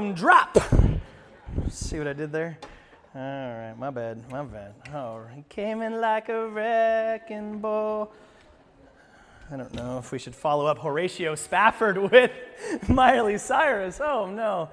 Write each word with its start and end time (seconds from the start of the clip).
drop. 0.00 0.58
See 1.68 1.98
what 1.98 2.06
I 2.06 2.12
did 2.12 2.32
there? 2.32 2.58
All 3.14 3.20
right, 3.22 3.74
my 3.76 3.90
bad, 3.90 4.30
my 4.30 4.42
bad. 4.44 4.74
Oh, 4.94 5.22
he 5.34 5.42
came 5.48 5.82
in 5.82 6.00
like 6.00 6.28
a 6.28 6.48
wrecking 6.48 7.58
ball. 7.58 8.12
I 9.50 9.56
don't 9.56 9.72
know 9.74 9.98
if 9.98 10.12
we 10.12 10.18
should 10.18 10.34
follow 10.34 10.66
up 10.66 10.78
Horatio 10.78 11.34
Spafford 11.34 11.96
with 12.12 12.30
Miley 12.88 13.38
Cyrus. 13.38 14.00
Oh 14.00 14.26
no. 14.26 14.68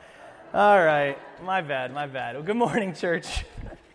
All 0.54 0.84
right, 0.84 1.18
my 1.44 1.62
bad, 1.62 1.94
my 1.94 2.08
bad. 2.08 2.36
Well, 2.36 2.44
good 2.44 2.58
morning, 2.58 2.94
church. 2.94 3.46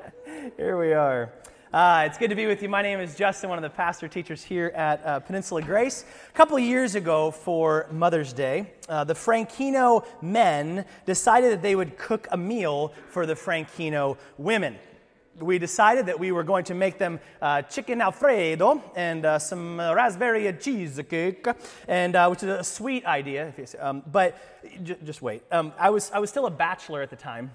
Here 0.56 0.78
we 0.78 0.92
are. 0.94 1.30
Uh, 1.72 2.02
it's 2.04 2.18
good 2.18 2.30
to 2.30 2.34
be 2.34 2.46
with 2.46 2.60
you. 2.64 2.68
My 2.68 2.82
name 2.82 2.98
is 2.98 3.14
Justin, 3.14 3.48
one 3.48 3.56
of 3.56 3.62
the 3.62 3.70
pastor 3.70 4.08
teachers 4.08 4.42
here 4.42 4.72
at 4.74 5.06
uh, 5.06 5.20
Peninsula 5.20 5.62
Grace. 5.62 6.04
A 6.28 6.36
couple 6.36 6.58
years 6.58 6.96
ago 6.96 7.30
for 7.30 7.86
Mother's 7.92 8.32
Day, 8.32 8.72
uh, 8.88 9.04
the 9.04 9.14
Franchino 9.14 10.04
men 10.20 10.84
decided 11.06 11.52
that 11.52 11.62
they 11.62 11.76
would 11.76 11.96
cook 11.96 12.26
a 12.32 12.36
meal 12.36 12.92
for 13.10 13.24
the 13.24 13.34
Franchino 13.34 14.18
women. 14.36 14.80
We 15.38 15.60
decided 15.60 16.06
that 16.06 16.18
we 16.18 16.32
were 16.32 16.42
going 16.42 16.64
to 16.64 16.74
make 16.74 16.98
them 16.98 17.20
uh, 17.40 17.62
chicken 17.62 18.00
alfredo 18.00 18.82
and 18.96 19.24
uh, 19.24 19.38
some 19.38 19.78
uh, 19.78 19.94
raspberry 19.94 20.52
cheesecake, 20.54 21.46
and 21.86 22.16
which 22.30 22.42
is 22.42 22.48
a 22.48 22.64
sweet 22.64 23.06
idea. 23.06 23.54
Um, 23.78 24.02
but 24.10 24.36
j- 24.82 24.96
just 25.04 25.22
wait. 25.22 25.44
Um, 25.52 25.72
I 25.78 25.90
was 25.90 26.10
I 26.10 26.18
was 26.18 26.30
still 26.30 26.46
a 26.46 26.50
bachelor 26.50 27.00
at 27.00 27.10
the 27.10 27.16
time. 27.16 27.52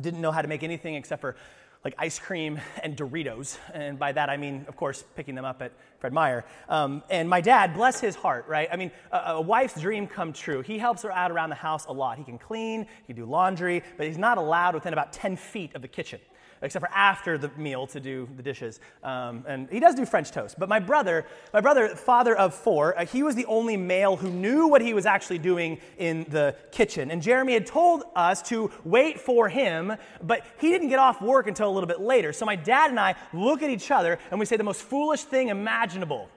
Didn't 0.00 0.20
know 0.20 0.32
how 0.32 0.42
to 0.42 0.48
make 0.48 0.64
anything 0.64 0.96
except 0.96 1.20
for 1.20 1.36
like 1.84 1.94
ice 1.98 2.18
cream 2.18 2.60
and 2.82 2.96
Doritos. 2.96 3.58
And 3.72 3.98
by 3.98 4.12
that, 4.12 4.28
I 4.28 4.36
mean, 4.36 4.64
of 4.68 4.76
course, 4.76 5.04
picking 5.16 5.34
them 5.34 5.44
up 5.44 5.62
at 5.62 5.72
Fred 5.98 6.12
Meyer. 6.12 6.44
Um, 6.68 7.02
and 7.10 7.28
my 7.28 7.40
dad, 7.40 7.74
bless 7.74 8.00
his 8.00 8.14
heart, 8.14 8.46
right? 8.48 8.68
I 8.72 8.76
mean, 8.76 8.90
a, 9.12 9.18
a, 9.32 9.40
wife's 9.40 9.80
dream 9.80 10.06
come 10.06 10.32
true. 10.32 10.62
He 10.62 10.78
helps 10.78 11.02
her 11.02 11.12
out 11.12 11.30
around 11.30 11.50
the 11.50 11.56
house 11.56 11.86
a 11.86 11.92
lot. 11.92 12.18
He 12.18 12.24
can 12.24 12.38
clean, 12.38 12.86
he 13.06 13.14
can 13.14 13.16
do 13.16 13.30
laundry, 13.30 13.82
but 13.96 14.06
he's 14.06 14.18
not 14.18 14.38
allowed 14.38 14.74
within 14.74 14.92
about 14.92 15.12
10 15.12 15.36
feet 15.36 15.74
of 15.74 15.82
the 15.82 15.88
kitchen 15.88 16.20
except 16.62 16.84
for 16.84 16.92
after 16.94 17.38
the 17.38 17.50
meal 17.56 17.86
to 17.88 18.00
do 18.00 18.28
the 18.36 18.42
dishes. 18.42 18.80
Um, 19.02 19.44
and 19.46 19.68
he 19.70 19.80
does 19.80 19.94
do 19.94 20.04
French 20.04 20.30
toast. 20.30 20.58
But 20.58 20.68
my 20.68 20.78
brother, 20.78 21.26
my 21.52 21.60
brother, 21.60 21.88
father 21.88 22.36
of 22.36 22.54
four, 22.54 22.98
uh, 22.98 23.06
he 23.06 23.22
was 23.22 23.34
the 23.34 23.46
only 23.46 23.76
male 23.76 24.16
who 24.16 24.30
knew 24.30 24.68
what 24.68 24.82
he 24.82 24.94
was 24.94 25.06
actually 25.06 25.38
doing 25.38 25.78
in 25.98 26.24
the 26.28 26.54
kitchen. 26.70 27.10
And 27.10 27.22
Jeremy 27.22 27.54
had 27.54 27.66
told 27.66 28.04
us 28.14 28.42
to 28.42 28.70
wait 28.84 29.20
for 29.20 29.48
him, 29.48 29.94
but 30.22 30.44
he 30.58 30.70
didn't 30.70 30.88
get 30.88 30.98
off 30.98 31.22
work 31.22 31.46
until 31.46 31.69
a 31.70 31.74
little 31.74 31.88
bit 31.88 32.00
later. 32.00 32.32
So 32.32 32.44
my 32.44 32.56
dad 32.56 32.90
and 32.90 33.00
I 33.00 33.14
look 33.32 33.62
at 33.62 33.70
each 33.70 33.90
other 33.90 34.18
and 34.30 34.38
we 34.40 34.46
say 34.46 34.56
the 34.56 34.64
most 34.64 34.82
foolish 34.82 35.22
thing 35.22 35.48
imaginable. 35.48 36.28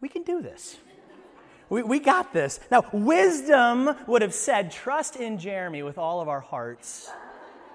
We 0.00 0.08
can 0.08 0.22
do 0.22 0.42
this. 0.42 0.76
We, 1.68 1.82
we 1.82 2.00
got 2.00 2.32
this. 2.32 2.60
Now, 2.70 2.84
wisdom 2.92 3.96
would 4.06 4.22
have 4.22 4.34
said, 4.34 4.72
trust 4.72 5.16
in 5.16 5.38
Jeremy 5.38 5.82
with 5.82 5.96
all 5.96 6.20
of 6.20 6.28
our 6.28 6.40
hearts 6.40 7.10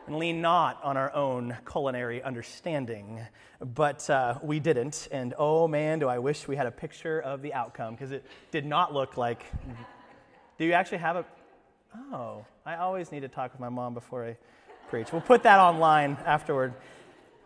and 0.08 0.18
lean 0.18 0.42
not 0.42 0.84
on 0.84 0.98
our 0.98 1.14
own 1.14 1.56
culinary 1.70 2.24
understanding. 2.24 3.22
But 3.60 4.10
uh, 4.10 4.40
we 4.42 4.60
didn't, 4.60 5.08
and 5.12 5.34
oh 5.38 5.68
man, 5.68 6.00
do 6.00 6.08
I 6.08 6.20
wish 6.20 6.48
we 6.48 6.56
had 6.56 6.68
a 6.68 6.72
picture 6.72 7.20
of 7.20 7.42
the 7.42 7.54
outcome 7.54 7.96
because 7.96 8.12
it 8.12 8.26
did 8.52 8.66
not 8.66 8.94
look 8.94 9.18
like. 9.18 9.46
Do 10.58 10.66
you 10.66 10.74
actually 10.74 11.00
have 11.00 11.18
a? 11.18 11.26
Oh, 12.14 12.46
I 12.66 12.76
always 12.76 13.12
need 13.12 13.22
to 13.22 13.28
talk 13.28 13.52
with 13.52 13.60
my 13.60 13.70
mom 13.70 13.94
before 13.94 14.26
I 14.26 14.38
preach. 14.88 15.12
We'll 15.12 15.22
put 15.22 15.44
that 15.44 15.60
online 15.60 16.18
afterward. 16.26 16.74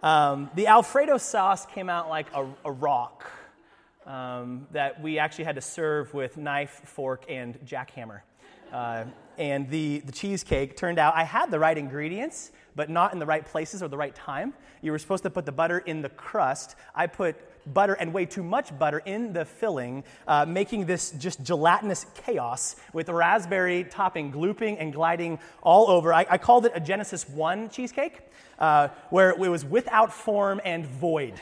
Um, 0.04 0.50
the 0.56 0.68
Alfredo 0.68 1.18
sauce 1.18 1.66
came 1.66 1.90
out 1.90 2.10
like 2.10 2.28
a, 2.34 2.48
a 2.66 2.72
rock 2.72 3.30
um, 4.06 4.68
that 4.72 5.02
we 5.02 5.20
actually 5.20 5.46
had 5.46 5.56
to 5.56 5.62
serve 5.62 6.14
with 6.14 6.38
knife, 6.38 6.82
fork, 6.86 7.26
and 7.30 7.60
jackhammer. 7.66 8.22
Uh, 8.72 9.06
and 9.38 9.70
the, 9.70 10.00
the 10.00 10.12
cheesecake 10.12 10.78
turned 10.78 11.00
out 11.00 11.16
I 11.16 11.24
had 11.24 11.52
the 11.52 11.60
right 11.60 11.78
ingredients, 11.78 12.52
but 12.76 12.90
not 12.90 13.14
in 13.14 13.20
the 13.20 13.26
right 13.26 13.46
places 13.46 13.84
or 13.84 13.88
the 13.88 13.98
right 13.98 14.16
time. 14.16 14.54
You 14.82 14.92
were 14.92 15.00
supposed 15.00 15.24
to 15.24 15.30
put 15.30 15.46
the 15.46 15.52
butter 15.52 15.80
in 15.80 16.02
the 16.02 16.10
crust. 16.10 16.76
I 16.96 17.08
put 17.08 17.36
butter 17.72 17.94
and 17.94 18.14
way 18.14 18.26
too 18.26 18.42
much 18.42 18.78
butter 18.78 19.00
in 19.00 19.34
the 19.34 19.46
filling, 19.46 20.04
uh, 20.28 20.46
making 20.46 20.86
this 20.86 21.12
just 21.12 21.44
gelatinous 21.44 22.06
chaos 22.26 22.76
with 22.92 23.10
raspberry 23.10 23.84
topping 23.84 24.32
glooping 24.32 24.78
and 24.80 24.92
gliding 24.94 25.40
all 25.62 25.90
over. 25.90 26.14
I, 26.14 26.26
I 26.30 26.38
called 26.38 26.66
it 26.66 26.72
a 26.74 26.80
Genesis 26.80 27.30
1 27.30 27.70
cheesecake, 27.70 28.22
uh, 28.58 28.88
where 29.10 29.30
it 29.30 29.38
was 29.38 29.64
without 29.64 30.12
form 30.12 30.60
and 30.66 30.86
void. 30.86 31.40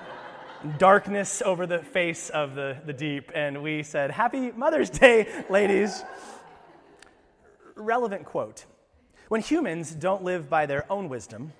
Darkness 0.78 1.42
over 1.44 1.66
the 1.66 1.80
face 1.80 2.30
of 2.30 2.54
the, 2.54 2.78
the 2.86 2.92
deep. 2.92 3.30
And 3.34 3.62
we 3.62 3.82
said, 3.82 4.10
Happy 4.10 4.52
Mother's 4.52 4.90
Day, 4.90 5.28
ladies 5.50 6.02
relevant 7.76 8.24
quote 8.24 8.64
When 9.28 9.40
humans 9.40 9.92
don't 9.92 10.22
live 10.24 10.50
by 10.50 10.66
their 10.66 10.90
own 10.90 11.08
wisdom 11.08 11.52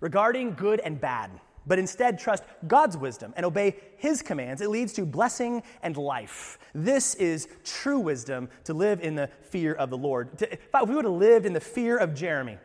regarding 0.00 0.54
good 0.54 0.80
and 0.80 1.00
bad, 1.00 1.30
but 1.66 1.78
instead 1.78 2.18
trust 2.18 2.44
God's 2.66 2.96
wisdom 2.96 3.34
and 3.36 3.44
obey 3.44 3.76
His 3.96 4.22
commands, 4.22 4.62
it 4.62 4.70
leads 4.70 4.92
to 4.94 5.04
blessing 5.04 5.62
and 5.82 5.96
life. 5.96 6.58
This 6.74 7.14
is 7.16 7.48
true 7.64 7.98
wisdom 7.98 8.48
to 8.64 8.74
live 8.74 9.00
in 9.00 9.16
the 9.16 9.28
fear 9.42 9.74
of 9.74 9.90
the 9.90 9.96
Lord. 9.96 10.40
If 10.40 10.88
we 10.88 10.94
would 10.94 11.04
have 11.04 11.14
lived 11.14 11.46
in 11.46 11.52
the 11.52 11.60
fear 11.60 11.96
of 11.96 12.14
Jeremy, 12.14 12.58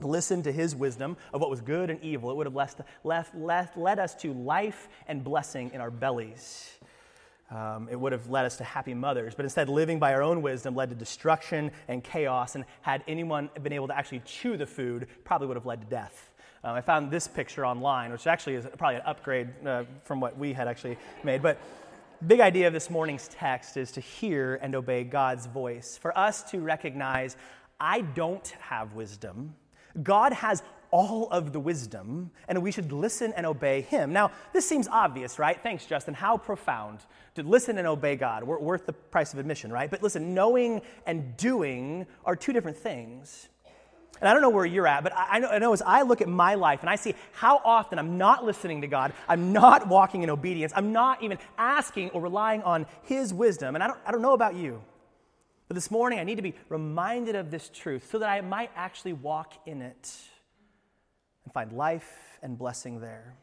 listened 0.00 0.44
to 0.44 0.52
his 0.52 0.74
wisdom 0.74 1.16
of 1.32 1.40
what 1.40 1.50
was 1.50 1.60
good 1.60 1.90
and 1.90 2.02
evil, 2.02 2.30
it 2.30 2.36
would 2.36 2.46
have 2.46 2.54
left, 2.54 2.80
left, 3.04 3.34
left, 3.34 3.76
led 3.76 3.98
us 3.98 4.14
to 4.16 4.32
life 4.32 4.88
and 5.08 5.24
blessing 5.24 5.70
in 5.72 5.80
our 5.80 5.90
bellies 5.90 6.75
um, 7.50 7.88
it 7.90 7.96
would 7.96 8.12
have 8.12 8.28
led 8.28 8.44
us 8.44 8.56
to 8.56 8.64
happy 8.64 8.94
mothers. 8.94 9.34
But 9.34 9.44
instead, 9.44 9.68
living 9.68 9.98
by 9.98 10.14
our 10.14 10.22
own 10.22 10.42
wisdom 10.42 10.74
led 10.74 10.90
to 10.90 10.96
destruction 10.96 11.70
and 11.86 12.02
chaos. 12.02 12.54
And 12.56 12.64
had 12.82 13.04
anyone 13.06 13.50
been 13.62 13.72
able 13.72 13.88
to 13.88 13.96
actually 13.96 14.20
chew 14.24 14.56
the 14.56 14.66
food, 14.66 15.06
probably 15.24 15.46
would 15.46 15.56
have 15.56 15.66
led 15.66 15.80
to 15.82 15.86
death. 15.86 16.32
Um, 16.64 16.74
I 16.74 16.80
found 16.80 17.10
this 17.10 17.28
picture 17.28 17.64
online, 17.64 18.10
which 18.10 18.26
actually 18.26 18.56
is 18.56 18.66
probably 18.76 18.96
an 18.96 19.02
upgrade 19.06 19.48
uh, 19.64 19.84
from 20.02 20.20
what 20.20 20.36
we 20.36 20.52
had 20.52 20.66
actually 20.66 20.98
made. 21.22 21.40
But 21.40 21.58
big 22.26 22.40
idea 22.40 22.66
of 22.66 22.72
this 22.72 22.90
morning's 22.90 23.28
text 23.28 23.76
is 23.76 23.92
to 23.92 24.00
hear 24.00 24.56
and 24.56 24.74
obey 24.74 25.04
God's 25.04 25.46
voice. 25.46 25.96
For 25.96 26.16
us 26.18 26.42
to 26.50 26.58
recognize, 26.58 27.36
I 27.78 28.00
don't 28.00 28.48
have 28.58 28.94
wisdom. 28.94 29.54
God 30.02 30.32
has 30.32 30.62
all 30.96 31.28
of 31.28 31.52
the 31.52 31.60
wisdom, 31.60 32.30
and 32.48 32.62
we 32.62 32.72
should 32.72 32.90
listen 32.90 33.30
and 33.36 33.44
obey 33.44 33.82
him. 33.82 34.14
Now, 34.14 34.30
this 34.54 34.66
seems 34.66 34.88
obvious, 34.88 35.38
right? 35.38 35.62
Thanks, 35.62 35.84
Justin. 35.84 36.14
How 36.14 36.38
profound 36.38 37.00
to 37.34 37.42
listen 37.42 37.76
and 37.76 37.86
obey 37.86 38.16
God. 38.16 38.44
We're 38.44 38.58
worth 38.58 38.86
the 38.86 38.94
price 38.94 39.34
of 39.34 39.38
admission, 39.38 39.70
right? 39.70 39.90
But 39.90 40.02
listen, 40.02 40.32
knowing 40.32 40.80
and 41.04 41.36
doing 41.36 42.06
are 42.24 42.34
two 42.34 42.54
different 42.54 42.78
things. 42.78 43.50
And 44.22 44.26
I 44.26 44.32
don't 44.32 44.40
know 44.40 44.48
where 44.48 44.64
you're 44.64 44.86
at, 44.86 45.02
but 45.02 45.12
I 45.14 45.38
know, 45.38 45.48
I 45.48 45.58
know, 45.58 45.74
as 45.74 45.82
I 45.82 46.00
look 46.00 46.22
at 46.22 46.28
my 46.28 46.54
life 46.54 46.80
and 46.80 46.88
I 46.88 46.96
see 46.96 47.14
how 47.32 47.60
often 47.62 47.98
I'm 47.98 48.16
not 48.16 48.46
listening 48.46 48.80
to 48.80 48.86
God, 48.86 49.12
I'm 49.28 49.52
not 49.52 49.88
walking 49.88 50.22
in 50.22 50.30
obedience, 50.30 50.72
I'm 50.74 50.92
not 50.92 51.22
even 51.22 51.36
asking 51.58 52.08
or 52.10 52.22
relying 52.22 52.62
on 52.62 52.86
His 53.02 53.34
wisdom. 53.34 53.74
And 53.74 53.84
I 53.84 53.88
don't, 53.88 53.98
I 54.06 54.12
don't 54.12 54.22
know 54.22 54.32
about 54.32 54.54
you, 54.54 54.82
but 55.68 55.74
this 55.74 55.90
morning 55.90 56.18
I 56.18 56.24
need 56.24 56.36
to 56.36 56.42
be 56.42 56.54
reminded 56.70 57.34
of 57.34 57.50
this 57.50 57.68
truth 57.68 58.08
so 58.10 58.18
that 58.20 58.30
I 58.30 58.40
might 58.40 58.70
actually 58.74 59.12
walk 59.12 59.52
in 59.66 59.82
it 59.82 60.10
and 61.46 61.54
find 61.54 61.72
life 61.72 62.38
and 62.42 62.58
blessing 62.58 63.00
there. 63.00 63.34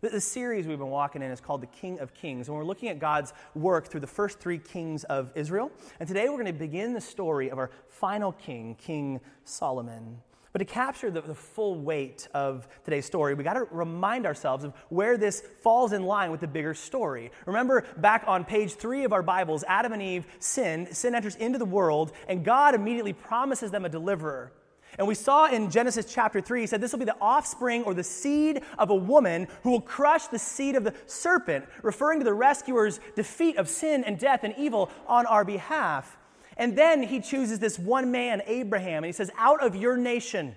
The, 0.00 0.20
series 0.20 0.68
we've 0.68 0.78
been 0.78 0.90
walking 0.90 1.22
in 1.22 1.32
is 1.32 1.40
called 1.40 1.60
The 1.60 1.66
King 1.66 1.98
of 1.98 2.14
Kings, 2.14 2.46
and 2.46 2.56
we're 2.56 2.62
looking 2.62 2.88
at 2.88 3.00
God's 3.00 3.32
work 3.56 3.88
through 3.88 3.98
the 3.98 4.06
first 4.06 4.38
three 4.38 4.58
kings 4.58 5.02
of 5.04 5.32
Israel. 5.34 5.72
And 5.98 6.06
today 6.06 6.28
we're 6.28 6.36
going 6.36 6.46
to 6.46 6.52
begin 6.52 6.92
the 6.92 7.00
story 7.00 7.50
of 7.50 7.58
our 7.58 7.72
final 7.88 8.30
king, 8.30 8.76
King 8.76 9.18
Solomon. 9.42 10.18
But 10.52 10.60
to 10.60 10.64
capture 10.64 11.10
the, 11.10 11.22
the 11.22 11.34
full 11.34 11.80
weight 11.80 12.28
of 12.32 12.68
today's 12.84 13.06
story, 13.06 13.34
we 13.34 13.42
got 13.42 13.54
to 13.54 13.66
remind 13.72 14.24
ourselves 14.24 14.62
of 14.62 14.72
where 14.88 15.16
this 15.16 15.42
falls 15.62 15.92
in 15.92 16.04
line 16.04 16.30
with 16.30 16.40
the 16.40 16.46
bigger 16.46 16.74
story. 16.74 17.32
Remember 17.44 17.84
back 17.96 18.22
on 18.28 18.44
page 18.44 18.74
three 18.74 19.02
of 19.02 19.12
our 19.12 19.22
Bibles, 19.22 19.64
Adam 19.66 19.92
and 19.92 20.02
Eve 20.02 20.26
sin, 20.38 20.86
sin 20.92 21.14
enters 21.14 21.34
into 21.34 21.58
the 21.58 21.64
world, 21.64 22.12
and 22.28 22.44
God 22.44 22.76
immediately 22.76 23.14
promises 23.14 23.72
them 23.72 23.84
a 23.84 23.88
deliverer. 23.88 24.52
And 24.96 25.06
we 25.06 25.14
saw 25.14 25.46
in 25.46 25.70
Genesis 25.70 26.06
chapter 26.06 26.40
3, 26.40 26.60
he 26.60 26.66
said, 26.66 26.80
This 26.80 26.92
will 26.92 26.98
be 26.98 27.04
the 27.04 27.16
offspring 27.20 27.82
or 27.84 27.94
the 27.94 28.04
seed 28.04 28.62
of 28.78 28.90
a 28.90 28.94
woman 28.94 29.48
who 29.62 29.70
will 29.70 29.80
crush 29.80 30.26
the 30.28 30.38
seed 30.38 30.76
of 30.76 30.84
the 30.84 30.94
serpent, 31.06 31.66
referring 31.82 32.20
to 32.20 32.24
the 32.24 32.34
rescuer's 32.34 33.00
defeat 33.14 33.56
of 33.56 33.68
sin 33.68 34.02
and 34.04 34.18
death 34.18 34.44
and 34.44 34.54
evil 34.56 34.90
on 35.06 35.26
our 35.26 35.44
behalf. 35.44 36.16
And 36.56 36.76
then 36.76 37.02
he 37.02 37.20
chooses 37.20 37.58
this 37.58 37.78
one 37.78 38.10
man, 38.10 38.42
Abraham, 38.46 39.04
and 39.04 39.06
he 39.06 39.12
says, 39.12 39.30
Out 39.36 39.62
of 39.62 39.76
your 39.76 39.96
nation, 39.96 40.56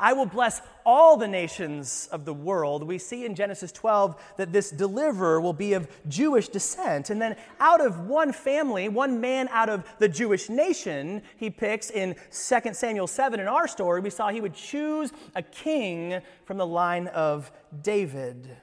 I 0.00 0.14
will 0.14 0.26
bless 0.26 0.62
all 0.84 1.16
the 1.18 1.28
nations 1.28 2.08
of 2.10 2.24
the 2.24 2.32
world. 2.32 2.82
We 2.82 2.98
see 2.98 3.26
in 3.26 3.34
Genesis 3.34 3.70
12 3.70 4.20
that 4.38 4.52
this 4.52 4.70
deliverer 4.70 5.40
will 5.40 5.52
be 5.52 5.74
of 5.74 5.86
Jewish 6.08 6.48
descent. 6.48 7.10
And 7.10 7.20
then 7.20 7.36
out 7.60 7.84
of 7.84 8.08
one 8.08 8.32
family, 8.32 8.88
one 8.88 9.20
man 9.20 9.48
out 9.52 9.68
of 9.68 9.84
the 9.98 10.08
Jewish 10.08 10.48
nation, 10.48 11.22
he 11.36 11.50
picks 11.50 11.90
in 11.90 12.16
2 12.32 12.72
Samuel 12.72 13.06
7 13.06 13.38
in 13.38 13.46
our 13.46 13.68
story, 13.68 14.00
we 14.00 14.10
saw 14.10 14.30
he 14.30 14.40
would 14.40 14.54
choose 14.54 15.12
a 15.36 15.42
king 15.42 16.20
from 16.46 16.56
the 16.56 16.66
line 16.66 17.06
of 17.08 17.52
David. 17.82 18.56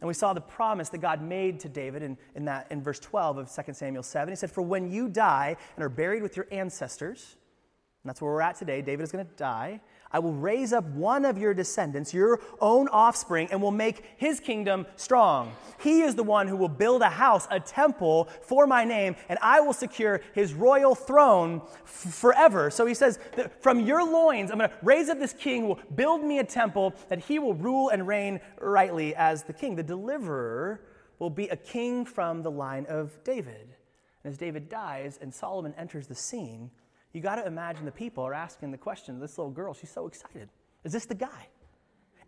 And 0.00 0.08
we 0.08 0.14
saw 0.14 0.32
the 0.32 0.40
promise 0.40 0.88
that 0.90 0.98
God 0.98 1.22
made 1.22 1.60
to 1.60 1.68
David 1.68 2.02
in, 2.02 2.18
in, 2.34 2.46
that, 2.46 2.66
in 2.70 2.82
verse 2.82 2.98
12 2.98 3.38
of 3.38 3.52
2 3.52 3.72
Samuel 3.72 4.02
7. 4.02 4.30
He 4.30 4.36
said, 4.36 4.50
For 4.50 4.62
when 4.62 4.90
you 4.90 5.08
die 5.08 5.56
and 5.76 5.84
are 5.84 5.90
buried 5.90 6.22
with 6.22 6.36
your 6.36 6.46
ancestors, 6.50 7.36
And 8.02 8.08
that's 8.08 8.22
where 8.22 8.32
we're 8.32 8.40
at 8.40 8.56
today. 8.56 8.80
David 8.80 9.02
is 9.02 9.12
going 9.12 9.26
to 9.26 9.34
die. 9.36 9.80
I 10.12 10.18
will 10.18 10.32
raise 10.32 10.72
up 10.72 10.84
one 10.86 11.24
of 11.24 11.38
your 11.38 11.54
descendants, 11.54 12.12
your 12.12 12.40
own 12.60 12.88
offspring, 12.88 13.48
and 13.52 13.62
will 13.62 13.70
make 13.70 14.04
his 14.16 14.40
kingdom 14.40 14.86
strong. 14.96 15.52
He 15.80 16.02
is 16.02 16.16
the 16.16 16.24
one 16.24 16.48
who 16.48 16.56
will 16.56 16.68
build 16.68 17.02
a 17.02 17.08
house, 17.08 17.46
a 17.50 17.60
temple 17.60 18.28
for 18.42 18.66
my 18.66 18.84
name, 18.84 19.14
and 19.28 19.38
I 19.40 19.60
will 19.60 19.72
secure 19.72 20.20
his 20.34 20.52
royal 20.52 20.96
throne 20.96 21.62
f- 21.84 22.14
forever. 22.14 22.70
So 22.70 22.86
he 22.86 22.94
says, 22.94 23.20
From 23.60 23.80
your 23.80 24.04
loins, 24.04 24.50
I'm 24.50 24.58
going 24.58 24.70
to 24.70 24.76
raise 24.82 25.08
up 25.08 25.20
this 25.20 25.32
king, 25.32 25.68
will 25.68 25.78
build 25.94 26.24
me 26.24 26.40
a 26.40 26.44
temple, 26.44 26.94
that 27.08 27.20
he 27.20 27.38
will 27.38 27.54
rule 27.54 27.90
and 27.90 28.06
reign 28.06 28.40
rightly 28.60 29.14
as 29.14 29.44
the 29.44 29.52
king. 29.52 29.76
The 29.76 29.82
deliverer 29.84 30.80
will 31.20 31.30
be 31.30 31.46
a 31.48 31.56
king 31.56 32.04
from 32.04 32.42
the 32.42 32.50
line 32.50 32.86
of 32.88 33.22
David. 33.22 33.76
And 34.24 34.32
as 34.32 34.38
David 34.38 34.68
dies 34.68 35.18
and 35.22 35.32
Solomon 35.32 35.74
enters 35.78 36.08
the 36.08 36.14
scene, 36.16 36.70
you 37.12 37.20
got 37.20 37.36
to 37.36 37.46
imagine 37.46 37.84
the 37.84 37.92
people 37.92 38.24
are 38.24 38.34
asking 38.34 38.70
the 38.70 38.78
question 38.78 39.18
this 39.18 39.38
little 39.38 39.52
girl, 39.52 39.74
she's 39.74 39.90
so 39.90 40.06
excited. 40.06 40.48
Is 40.84 40.92
this 40.92 41.06
the 41.06 41.14
guy? 41.14 41.48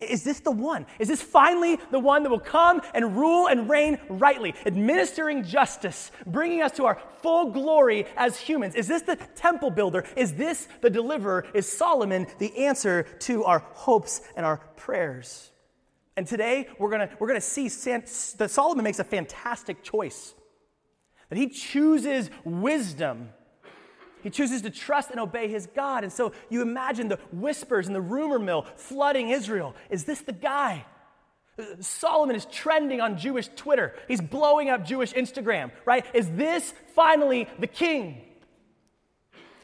Is 0.00 0.24
this 0.24 0.40
the 0.40 0.50
one? 0.50 0.86
Is 0.98 1.08
this 1.08 1.22
finally 1.22 1.78
the 1.90 1.98
one 1.98 2.22
that 2.22 2.30
will 2.30 2.40
come 2.40 2.80
and 2.94 3.16
rule 3.16 3.46
and 3.46 3.68
reign 3.70 3.98
rightly, 4.08 4.54
administering 4.66 5.44
justice, 5.44 6.10
bringing 6.26 6.62
us 6.62 6.72
to 6.72 6.86
our 6.86 7.00
full 7.22 7.50
glory 7.50 8.06
as 8.16 8.38
humans? 8.38 8.74
Is 8.74 8.88
this 8.88 9.02
the 9.02 9.16
temple 9.16 9.70
builder? 9.70 10.04
Is 10.16 10.34
this 10.34 10.68
the 10.80 10.90
deliverer? 10.90 11.46
Is 11.54 11.70
Solomon 11.70 12.26
the 12.38 12.66
answer 12.66 13.04
to 13.20 13.44
our 13.44 13.60
hopes 13.60 14.22
and 14.36 14.44
our 14.44 14.58
prayers? 14.76 15.52
And 16.16 16.26
today 16.26 16.68
we're 16.78 16.90
going 16.90 17.08
to 17.08 17.16
we're 17.18 17.28
going 17.28 17.40
to 17.40 17.46
see 17.46 17.68
that 17.68 18.50
Solomon 18.50 18.84
makes 18.84 18.98
a 18.98 19.04
fantastic 19.04 19.82
choice. 19.82 20.34
That 21.28 21.38
he 21.38 21.48
chooses 21.48 22.28
wisdom 22.44 23.30
he 24.22 24.30
chooses 24.30 24.62
to 24.62 24.70
trust 24.70 25.10
and 25.10 25.20
obey 25.20 25.48
his 25.48 25.66
God. 25.66 26.04
And 26.04 26.12
so 26.12 26.32
you 26.48 26.62
imagine 26.62 27.08
the 27.08 27.18
whispers 27.32 27.86
and 27.86 27.94
the 27.94 28.00
rumor 28.00 28.38
mill 28.38 28.66
flooding 28.76 29.30
Israel. 29.30 29.74
Is 29.90 30.04
this 30.04 30.20
the 30.20 30.32
guy? 30.32 30.84
Solomon 31.80 32.34
is 32.34 32.46
trending 32.46 33.00
on 33.00 33.18
Jewish 33.18 33.48
Twitter. 33.48 33.94
He's 34.08 34.20
blowing 34.20 34.70
up 34.70 34.84
Jewish 34.84 35.12
Instagram, 35.12 35.70
right? 35.84 36.04
Is 36.14 36.30
this 36.30 36.72
finally 36.94 37.48
the 37.58 37.66
king? 37.66 38.22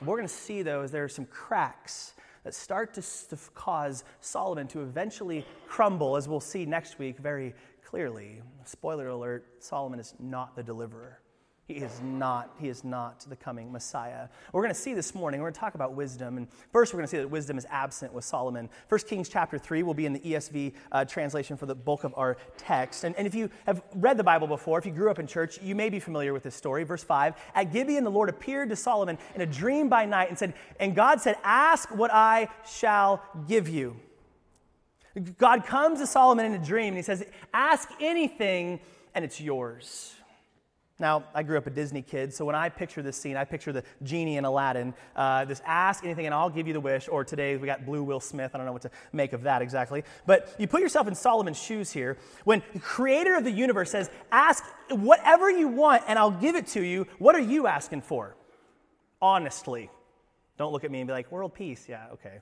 What 0.00 0.08
we're 0.08 0.16
going 0.16 0.28
to 0.28 0.34
see, 0.34 0.62
though, 0.62 0.82
is 0.82 0.90
there 0.90 1.04
are 1.04 1.08
some 1.08 1.24
cracks 1.26 2.14
that 2.44 2.54
start 2.54 2.94
to, 2.94 3.02
to 3.02 3.38
cause 3.54 4.04
Solomon 4.20 4.68
to 4.68 4.82
eventually 4.82 5.44
crumble, 5.66 6.16
as 6.16 6.28
we'll 6.28 6.40
see 6.40 6.66
next 6.66 6.98
week 6.98 7.18
very 7.18 7.54
clearly. 7.84 8.42
Spoiler 8.64 9.08
alert 9.08 9.46
Solomon 9.60 9.98
is 9.98 10.14
not 10.20 10.54
the 10.54 10.62
deliverer. 10.62 11.20
He 11.68 11.74
is 11.74 12.00
not, 12.02 12.54
he 12.58 12.70
is 12.70 12.82
not 12.82 13.26
the 13.28 13.36
coming 13.36 13.70
Messiah. 13.70 14.28
We're 14.54 14.62
going 14.62 14.74
to 14.74 14.80
see 14.80 14.94
this 14.94 15.14
morning, 15.14 15.42
we're 15.42 15.48
going 15.48 15.54
to 15.54 15.60
talk 15.60 15.74
about 15.74 15.92
wisdom. 15.92 16.38
And 16.38 16.48
first, 16.72 16.94
we're 16.94 17.00
going 17.00 17.08
to 17.08 17.10
see 17.10 17.18
that 17.18 17.28
wisdom 17.28 17.58
is 17.58 17.66
absent 17.68 18.14
with 18.14 18.24
Solomon. 18.24 18.70
1 18.88 19.00
Kings 19.02 19.28
chapter 19.28 19.58
3 19.58 19.82
will 19.82 19.92
be 19.92 20.06
in 20.06 20.14
the 20.14 20.20
ESV 20.20 20.72
uh, 20.90 21.04
translation 21.04 21.58
for 21.58 21.66
the 21.66 21.74
bulk 21.74 22.04
of 22.04 22.14
our 22.16 22.38
text. 22.56 23.04
And, 23.04 23.14
and 23.16 23.26
if 23.26 23.34
you 23.34 23.50
have 23.66 23.82
read 23.94 24.16
the 24.16 24.24
Bible 24.24 24.46
before, 24.46 24.78
if 24.78 24.86
you 24.86 24.92
grew 24.92 25.10
up 25.10 25.18
in 25.18 25.26
church, 25.26 25.60
you 25.60 25.74
may 25.74 25.90
be 25.90 26.00
familiar 26.00 26.32
with 26.32 26.42
this 26.42 26.54
story. 26.54 26.84
Verse 26.84 27.04
5 27.04 27.34
At 27.54 27.70
Gibeon, 27.70 28.02
the 28.02 28.10
Lord 28.10 28.30
appeared 28.30 28.70
to 28.70 28.76
Solomon 28.76 29.18
in 29.34 29.42
a 29.42 29.46
dream 29.46 29.90
by 29.90 30.06
night 30.06 30.30
and 30.30 30.38
said, 30.38 30.54
And 30.80 30.94
God 30.94 31.20
said, 31.20 31.36
Ask 31.44 31.94
what 31.94 32.10
I 32.10 32.48
shall 32.66 33.22
give 33.46 33.68
you. 33.68 33.94
God 35.36 35.66
comes 35.66 36.00
to 36.00 36.06
Solomon 36.06 36.46
in 36.46 36.54
a 36.54 36.64
dream 36.64 36.88
and 36.88 36.96
he 36.96 37.02
says, 37.02 37.26
Ask 37.52 37.90
anything 38.00 38.80
and 39.14 39.22
it's 39.22 39.38
yours. 39.38 40.14
Now, 41.00 41.24
I 41.32 41.44
grew 41.44 41.56
up 41.56 41.66
a 41.68 41.70
Disney 41.70 42.02
kid, 42.02 42.34
so 42.34 42.44
when 42.44 42.56
I 42.56 42.68
picture 42.68 43.02
this 43.02 43.16
scene, 43.16 43.36
I 43.36 43.44
picture 43.44 43.72
the 43.72 43.84
genie 44.02 44.36
in 44.36 44.44
Aladdin. 44.44 44.94
Uh, 45.14 45.44
this 45.44 45.62
ask 45.64 46.04
anything 46.04 46.26
and 46.26 46.34
I'll 46.34 46.50
give 46.50 46.66
you 46.66 46.72
the 46.72 46.80
wish, 46.80 47.08
or 47.08 47.24
today 47.24 47.56
we 47.56 47.66
got 47.66 47.86
Blue 47.86 48.02
Will 48.02 48.18
Smith. 48.18 48.50
I 48.52 48.58
don't 48.58 48.66
know 48.66 48.72
what 48.72 48.82
to 48.82 48.90
make 49.12 49.32
of 49.32 49.42
that 49.42 49.62
exactly. 49.62 50.02
But 50.26 50.52
you 50.58 50.66
put 50.66 50.80
yourself 50.80 51.06
in 51.06 51.14
Solomon's 51.14 51.60
shoes 51.60 51.92
here. 51.92 52.18
When 52.42 52.62
the 52.72 52.80
creator 52.80 53.36
of 53.36 53.44
the 53.44 53.50
universe 53.52 53.92
says, 53.92 54.10
Ask 54.32 54.64
whatever 54.90 55.48
you 55.48 55.68
want 55.68 56.02
and 56.08 56.18
I'll 56.18 56.32
give 56.32 56.56
it 56.56 56.66
to 56.68 56.82
you, 56.82 57.06
what 57.18 57.36
are 57.36 57.40
you 57.40 57.68
asking 57.68 58.02
for? 58.02 58.36
Honestly. 59.22 59.90
Don't 60.56 60.72
look 60.72 60.82
at 60.82 60.90
me 60.90 61.00
and 61.00 61.06
be 61.06 61.12
like, 61.12 61.30
World 61.30 61.54
peace. 61.54 61.86
Yeah, 61.88 62.06
okay. 62.14 62.40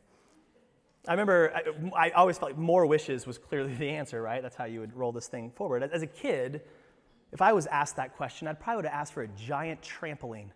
I 1.06 1.10
remember 1.10 1.52
I, 1.94 2.08
I 2.08 2.10
always 2.10 2.38
felt 2.38 2.52
like 2.52 2.58
more 2.58 2.86
wishes 2.86 3.26
was 3.26 3.36
clearly 3.36 3.74
the 3.78 3.90
answer, 3.90 4.22
right? 4.22 4.40
That's 4.40 4.56
how 4.56 4.64
you 4.64 4.80
would 4.80 4.96
roll 4.96 5.12
this 5.12 5.28
thing 5.28 5.50
forward. 5.50 5.82
As 5.82 6.00
a 6.00 6.06
kid, 6.06 6.62
if 7.32 7.42
I 7.42 7.52
was 7.52 7.66
asked 7.66 7.96
that 7.96 8.16
question, 8.16 8.48
I'd 8.48 8.60
probably 8.60 8.76
would 8.76 8.84
have 8.86 8.94
asked 8.94 9.12
for 9.12 9.22
a 9.22 9.28
giant 9.28 9.80
trampoline. 9.82 10.50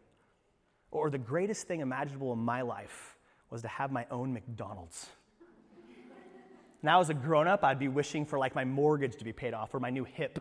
Or 0.90 1.10
the 1.10 1.18
greatest 1.18 1.68
thing 1.68 1.80
imaginable 1.80 2.32
in 2.32 2.38
my 2.38 2.62
life 2.62 3.16
was 3.50 3.62
to 3.62 3.68
have 3.68 3.92
my 3.92 4.06
own 4.10 4.32
McDonald's. 4.32 5.08
now, 6.82 7.00
as 7.00 7.10
a 7.10 7.14
grown 7.14 7.46
up, 7.46 7.64
I'd 7.64 7.78
be 7.78 7.88
wishing 7.88 8.24
for 8.24 8.38
like 8.38 8.54
my 8.54 8.64
mortgage 8.64 9.16
to 9.16 9.24
be 9.24 9.32
paid 9.32 9.54
off 9.54 9.74
or 9.74 9.80
my 9.80 9.90
new 9.90 10.04
hip, 10.04 10.38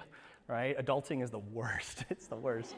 right? 0.47 0.77
Adulting 0.77 1.23
is 1.23 1.29
the 1.29 1.39
worst. 1.39 2.05
it's 2.09 2.27
the 2.27 2.35
worst. 2.35 2.75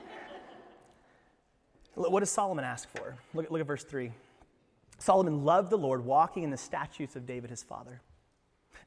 What 1.95 2.21
does 2.21 2.29
Solomon 2.29 2.63
ask 2.63 2.89
for? 2.89 3.17
Look, 3.33 3.51
look 3.51 3.61
at 3.61 3.67
verse 3.67 3.83
3. 3.83 4.11
Solomon 4.97 5.43
loved 5.43 5.69
the 5.69 5.77
Lord, 5.77 6.05
walking 6.05 6.43
in 6.43 6.51
the 6.51 6.57
statutes 6.57 7.15
of 7.15 7.25
David 7.25 7.49
his 7.49 7.63
father. 7.63 8.01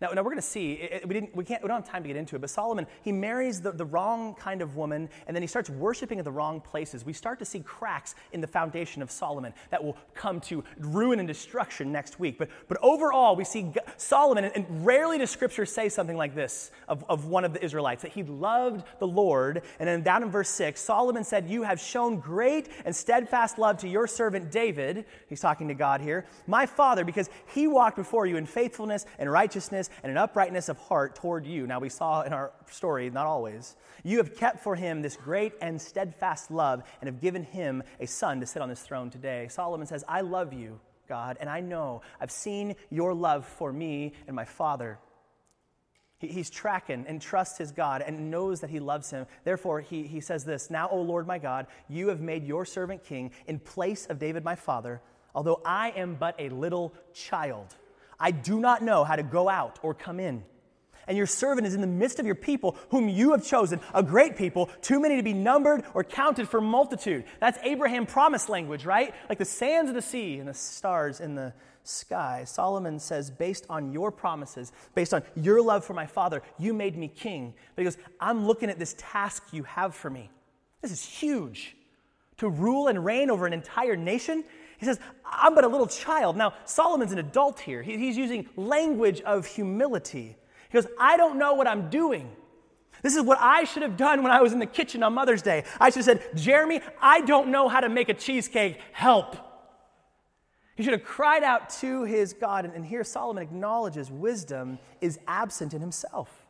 Now, 0.01 0.11
now 0.11 0.23
we're 0.23 0.31
going 0.31 0.37
to 0.37 0.43
see, 0.43 0.73
it, 0.73 1.07
we, 1.07 1.15
didn't, 1.15 1.35
we, 1.35 1.45
can't, 1.45 1.63
we 1.63 1.69
don't 1.69 1.83
have 1.83 1.91
time 1.91 2.03
to 2.03 2.09
get 2.09 2.17
into 2.17 2.37
it, 2.37 2.41
but 2.41 2.51
Solomon, 2.51 2.87
he 3.03 3.13
marries 3.13 3.61
the, 3.61 3.73
the 3.73 3.85
wrong 3.85 4.35
kind 4.35 4.61
of 4.61 4.77
woman, 4.77 5.09
and 5.27 5.37
then 5.37 5.43
he 5.43 5.47
starts 5.47 5.71
worshiping 5.71 6.19
at 6.19 6.25
the 6.25 6.33
wrong 6.33 6.61
places. 6.61 7.05
We 7.05 7.13
start 7.13 7.39
to 7.39 7.45
see 7.45 7.61
cracks 7.61 8.15
in 8.33 8.41
the 8.41 8.47
foundation 8.47 9.03
of 9.03 9.11
Solomon 9.11 9.55
that 9.71 9.83
will 9.83 9.97
come 10.15 10.41
to 10.43 10.65
ruin 10.79 11.21
and 11.21 11.29
destruction 11.29 11.93
next 11.93 12.19
week. 12.19 12.39
But, 12.39 12.51
but 12.69 12.79
overall, 12.83 13.37
we 13.37 13.45
see 13.45 13.73
Solomon, 13.97 14.45
and, 14.45 14.57
and 14.57 14.87
rarely 14.87 15.19
does 15.19 15.31
Scripture 15.31 15.67
say 15.67 15.89
something 15.89 16.17
like 16.17 16.35
this 16.35 16.71
of, 16.89 17.05
of 17.09 17.27
one 17.27 17.45
of 17.45 17.53
the 17.53 17.65
Israelites, 17.65 18.03
that 18.03 18.13
he 18.13 18.23
loved 18.23 18.85
the 18.99 19.07
Lord. 19.07 19.63
And 19.79 19.89
then 19.89 20.03
down 20.03 20.23
in 20.23 20.31
verse 20.31 20.49
6, 20.51 20.81
Solomon 20.81 21.25
said, 21.25 21.49
You 21.49 21.63
have 21.63 21.81
shown 21.81 22.19
great 22.19 22.69
and 22.85 22.95
steadfast 22.95 23.59
love 23.59 23.79
to 23.79 23.89
your 23.89 24.07
servant 24.07 24.51
David. 24.51 25.05
He's 25.29 25.41
talking 25.41 25.69
to 25.69 25.75
God 25.75 26.01
here, 26.01 26.27
my 26.47 26.67
father, 26.67 27.05
because 27.05 27.31
he 27.47 27.67
walked 27.67 27.97
before 27.97 28.27
you 28.27 28.37
in 28.37 28.47
faithfulness 28.47 29.07
and 29.19 29.31
righteousness 29.31 29.74
and 29.75 30.11
an 30.11 30.17
uprightness 30.17 30.69
of 30.69 30.79
heart 30.79 31.15
toward 31.15 31.47
you. 31.47 31.67
Now, 31.67 31.81
we 31.81 31.89
saw 31.89 32.23
in 32.23 32.33
our 32.33 32.53
story, 32.71 33.11
not 33.11 33.27
always. 33.27 33.77
You 34.03 34.19
have 34.19 34.37
kept 34.37 34.61
for 34.61 34.75
him 34.77 35.03
this 35.03 35.17
great 35.17 35.53
and 35.61 35.81
steadfast 35.81 36.51
love 36.51 36.83
and 37.01 37.09
have 37.09 37.21
given 37.21 37.43
him 37.43 37.83
a 38.01 38.07
son 38.07 38.41
to 38.41 38.47
sit 38.47 38.63
on 38.63 38.69
this 38.69 38.83
throne 38.83 39.11
today. 39.11 39.49
Solomon 39.49 39.87
says, 39.87 40.05
I 40.09 40.21
love 40.21 40.53
you, 40.53 40.81
God, 41.09 41.37
and 41.41 41.49
I 41.51 41.61
know 41.61 42.03
I've 42.21 42.31
seen 42.31 42.77
your 42.91 43.15
love 43.15 43.47
for 43.47 43.73
me 43.73 44.13
and 44.27 44.37
my 44.37 44.45
father. 44.45 44.99
he's 46.21 46.49
tracking 46.51 47.05
and 47.07 47.21
trusts 47.21 47.59
his 47.59 47.73
God 47.73 48.03
and 48.03 48.31
knows 48.31 48.61
that 48.61 48.71
he 48.71 48.81
loves 48.81 49.11
him. 49.11 49.27
Therefore, 49.45 49.81
he, 49.81 50.05
he 50.05 50.21
says 50.21 50.45
this 50.45 50.71
Now, 50.71 50.89
O 50.91 51.01
Lord 51.01 51.27
my 51.27 51.39
God, 51.39 51.67
you 51.89 52.09
have 52.09 52.21
made 52.21 52.45
your 52.45 52.65
servant 52.65 53.05
king 53.05 53.31
in 53.47 53.59
place 53.59 54.07
of 54.07 54.19
David 54.19 54.45
my 54.45 54.55
father, 54.55 55.03
although 55.35 55.61
I 55.65 55.91
am 55.91 56.15
but 56.15 56.35
a 56.39 56.49
little 56.49 56.95
child. 57.13 57.75
I 58.25 58.31
do 58.31 58.59
not 58.59 58.83
know 58.83 59.05
how 59.05 59.17
to 59.17 59.23
go 59.23 59.51
out 59.51 59.79
or 59.83 59.93
come 59.93 60.19
in. 60.19 60.45
And 61.07 61.15
your 61.15 61.27
servant 61.27 61.67
is 61.67 61.75
in 61.75 61.83
the 61.83 61.87
midst 61.87 62.19
of 62.19 62.25
your 62.25 62.35
people, 62.35 62.75
whom 62.89 63.07
you 63.07 63.33
have 63.33 63.45
chosen, 63.45 63.81
a 63.93 64.03
great 64.03 64.35
people, 64.35 64.71
too 64.81 64.99
many 64.99 65.19
to 65.19 65.23
be 65.23 65.35
numbered 65.35 65.85
or 65.93 66.03
counted 66.03 66.49
for 66.49 66.63
multitude. 66.63 67.27
That's 67.39 67.59
Abraham 67.63 68.07
promise 68.07 68.49
language, 68.49 68.87
right? 68.87 69.15
Like 69.29 69.37
the 69.37 69.45
sands 69.45 69.91
of 69.91 69.95
the 69.95 70.01
sea 70.01 70.39
and 70.39 70.49
the 70.49 70.55
stars 70.55 71.21
in 71.21 71.35
the 71.35 71.53
sky. 71.83 72.45
Solomon 72.47 72.99
says, 72.99 73.31
based 73.31 73.67
on 73.69 73.93
your 73.93 74.11
promises, 74.11 74.73
based 74.95 75.13
on 75.13 75.23
your 75.35 75.61
love 75.61 75.85
for 75.85 75.93
my 75.93 76.07
father, 76.07 76.41
you 76.59 76.73
made 76.73 76.97
me 76.97 77.09
king. 77.09 77.53
But 77.77 77.83
he 77.83 77.85
goes, 77.85 77.99
I'm 78.19 78.47
looking 78.47 78.71
at 78.71 78.79
this 78.79 78.95
task 78.97 79.43
you 79.53 79.65
have 79.65 79.95
for 79.95 80.09
me. 80.09 80.31
This 80.81 80.93
is 80.93 81.05
huge. 81.05 81.77
To 82.39 82.49
rule 82.49 82.89
and 82.89 83.05
reign 83.05 83.29
over 83.29 83.47
an 83.47 83.53
entire 83.53 83.97
nation 83.97 84.45
he 84.79 84.87
says, 84.87 84.99
I'm 85.25 85.55
but 85.55 85.65
a 85.65 85.69
little 85.69 85.87
child. 85.87 86.37
Now, 86.37 86.55
Solomon's 86.65 87.13
an 87.13 87.19
adult 87.19 87.61
here. 87.61 87.83
He's 87.83 88.17
using 88.17 88.49
language 88.57 89.21
of 89.23 89.47
humility. 89.47 90.37
He 90.69 90.75
goes, 90.75 90.87
I 90.99 91.17
don't 91.17 91.39
know 91.39 91.55
what 91.55 91.67
I'm 91.67 91.91
doing. 91.91 92.31
This 93.03 93.17
is 93.17 93.23
what 93.23 93.39
I 93.41 93.65
should 93.65 93.83
have 93.83 93.97
done 93.97 94.23
when 94.23 94.33
I 94.33 94.41
was 94.41 94.53
in 94.53 94.59
the 94.59 94.67
kitchen 94.67 95.03
on 95.03 95.13
Mother's 95.13 95.43
Day. 95.43 95.65
I 95.79 95.91
should 95.91 95.97
have 95.97 96.05
said, 96.05 96.37
Jeremy, 96.37 96.81
I 97.01 97.21
don't 97.21 97.49
know 97.49 97.69
how 97.69 97.81
to 97.81 97.89
make 97.89 98.09
a 98.09 98.15
cheesecake. 98.15 98.81
Help. 98.93 99.37
He 100.75 100.83
should 100.83 100.93
have 100.93 101.05
cried 101.05 101.43
out 101.43 101.71
to 101.81 102.05
his 102.05 102.33
God. 102.33 102.65
And 102.65 102.85
here 102.85 103.05
Solomon 103.05 103.43
acknowledges 103.43 104.11
wisdom 104.11 104.79
is 105.01 105.19
absent 105.29 105.75
in 105.75 105.81
himself. 105.81 106.47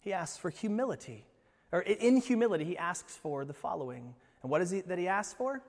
He 0.00 0.12
asks 0.12 0.38
for 0.38 0.50
humility. 0.50 1.24
Or 1.72 1.80
in 1.80 2.18
humility, 2.18 2.64
he 2.64 2.78
asks 2.78 3.16
for 3.16 3.44
the 3.44 3.52
following. 3.52 4.14
And 4.42 4.50
what 4.50 4.62
is 4.62 4.72
it 4.72 4.88
that 4.88 4.98
he 4.98 5.08
asks 5.08 5.34
for? 5.34 5.62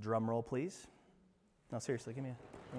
Drum 0.00 0.28
roll, 0.28 0.42
please. 0.42 0.86
No, 1.70 1.78
seriously, 1.78 2.14
give 2.14 2.24
me 2.24 2.30
a. 2.30 2.78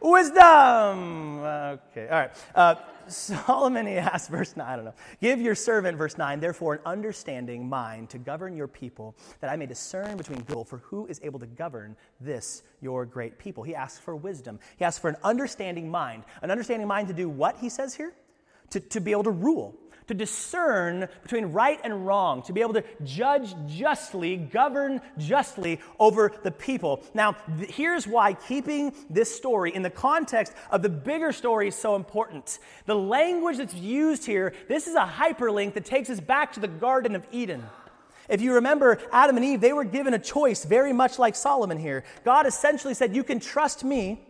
wisdom. 0.00 1.40
Okay, 1.40 2.08
all 2.08 2.18
right. 2.18 2.30
Uh, 2.54 2.74
Solomon, 3.08 3.86
he 3.86 3.94
asks, 3.94 4.28
verse 4.28 4.56
9, 4.56 4.66
I 4.66 4.76
don't 4.76 4.84
know. 4.84 4.94
Give 5.20 5.40
your 5.40 5.54
servant, 5.54 5.98
verse 5.98 6.16
9, 6.16 6.40
therefore 6.40 6.74
an 6.74 6.80
understanding 6.86 7.68
mind 7.68 8.10
to 8.10 8.18
govern 8.18 8.56
your 8.56 8.68
people, 8.68 9.16
that 9.40 9.50
I 9.50 9.56
may 9.56 9.66
discern 9.66 10.16
between 10.16 10.42
good, 10.42 10.68
for 10.68 10.78
who 10.78 11.06
is 11.06 11.20
able 11.24 11.40
to 11.40 11.46
govern 11.46 11.96
this, 12.20 12.62
your 12.80 13.04
great 13.04 13.38
people? 13.38 13.64
He 13.64 13.74
asks 13.74 13.98
for 13.98 14.14
wisdom. 14.14 14.60
He 14.76 14.84
asks 14.84 15.00
for 15.00 15.08
an 15.08 15.16
understanding 15.24 15.90
mind. 15.90 16.24
An 16.42 16.50
understanding 16.50 16.86
mind 16.86 17.08
to 17.08 17.14
do 17.14 17.28
what, 17.28 17.56
he 17.58 17.68
says 17.68 17.94
here? 17.94 18.12
To, 18.70 18.80
to 18.80 19.00
be 19.00 19.10
able 19.10 19.24
to 19.24 19.30
rule 19.30 19.76
to 20.08 20.14
discern 20.14 21.08
between 21.22 21.46
right 21.46 21.80
and 21.84 22.06
wrong, 22.06 22.42
to 22.42 22.52
be 22.52 22.60
able 22.60 22.74
to 22.74 22.84
judge 23.04 23.54
justly, 23.66 24.36
govern 24.36 25.00
justly 25.18 25.80
over 25.98 26.32
the 26.42 26.50
people. 26.50 27.02
Now, 27.14 27.32
th- 27.32 27.70
here's 27.70 28.06
why 28.06 28.34
keeping 28.34 28.94
this 29.08 29.34
story 29.34 29.74
in 29.74 29.82
the 29.82 29.90
context 29.90 30.52
of 30.70 30.82
the 30.82 30.88
bigger 30.88 31.32
story 31.32 31.68
is 31.68 31.74
so 31.74 31.96
important. 31.96 32.58
The 32.86 32.94
language 32.94 33.58
that's 33.58 33.74
used 33.74 34.26
here, 34.26 34.54
this 34.68 34.86
is 34.86 34.94
a 34.94 35.06
hyperlink 35.06 35.74
that 35.74 35.84
takes 35.84 36.10
us 36.10 36.20
back 36.20 36.52
to 36.54 36.60
the 36.60 36.68
Garden 36.68 37.14
of 37.14 37.26
Eden. 37.30 37.64
If 38.28 38.40
you 38.40 38.54
remember 38.54 38.98
Adam 39.12 39.36
and 39.36 39.44
Eve, 39.44 39.60
they 39.60 39.72
were 39.72 39.84
given 39.84 40.14
a 40.14 40.18
choice 40.18 40.64
very 40.64 40.92
much 40.92 41.18
like 41.18 41.34
Solomon 41.34 41.78
here. 41.78 42.04
God 42.24 42.46
essentially 42.46 42.94
said, 42.94 43.14
You 43.14 43.24
can 43.24 43.40
trust 43.40 43.84
me 43.84 44.20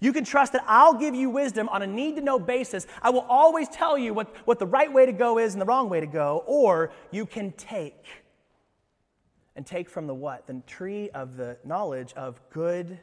you 0.00 0.12
can 0.12 0.24
trust 0.24 0.52
that 0.52 0.64
I'll 0.66 0.94
give 0.94 1.14
you 1.14 1.30
wisdom 1.30 1.68
on 1.68 1.82
a 1.82 1.86
need 1.86 2.16
to 2.16 2.22
know 2.22 2.38
basis. 2.38 2.86
I 3.02 3.10
will 3.10 3.26
always 3.28 3.68
tell 3.68 3.96
you 3.96 4.14
what, 4.14 4.34
what 4.46 4.58
the 4.58 4.66
right 4.66 4.92
way 4.92 5.06
to 5.06 5.12
go 5.12 5.38
is 5.38 5.54
and 5.54 5.60
the 5.60 5.66
wrong 5.66 5.88
way 5.88 6.00
to 6.00 6.06
go. 6.06 6.44
Or 6.46 6.92
you 7.10 7.26
can 7.26 7.52
take. 7.52 8.04
And 9.56 9.64
take 9.64 9.88
from 9.88 10.06
the 10.06 10.14
what? 10.14 10.46
The 10.46 10.62
tree 10.66 11.10
of 11.10 11.36
the 11.36 11.56
knowledge 11.64 12.12
of 12.14 12.40
good 12.50 12.98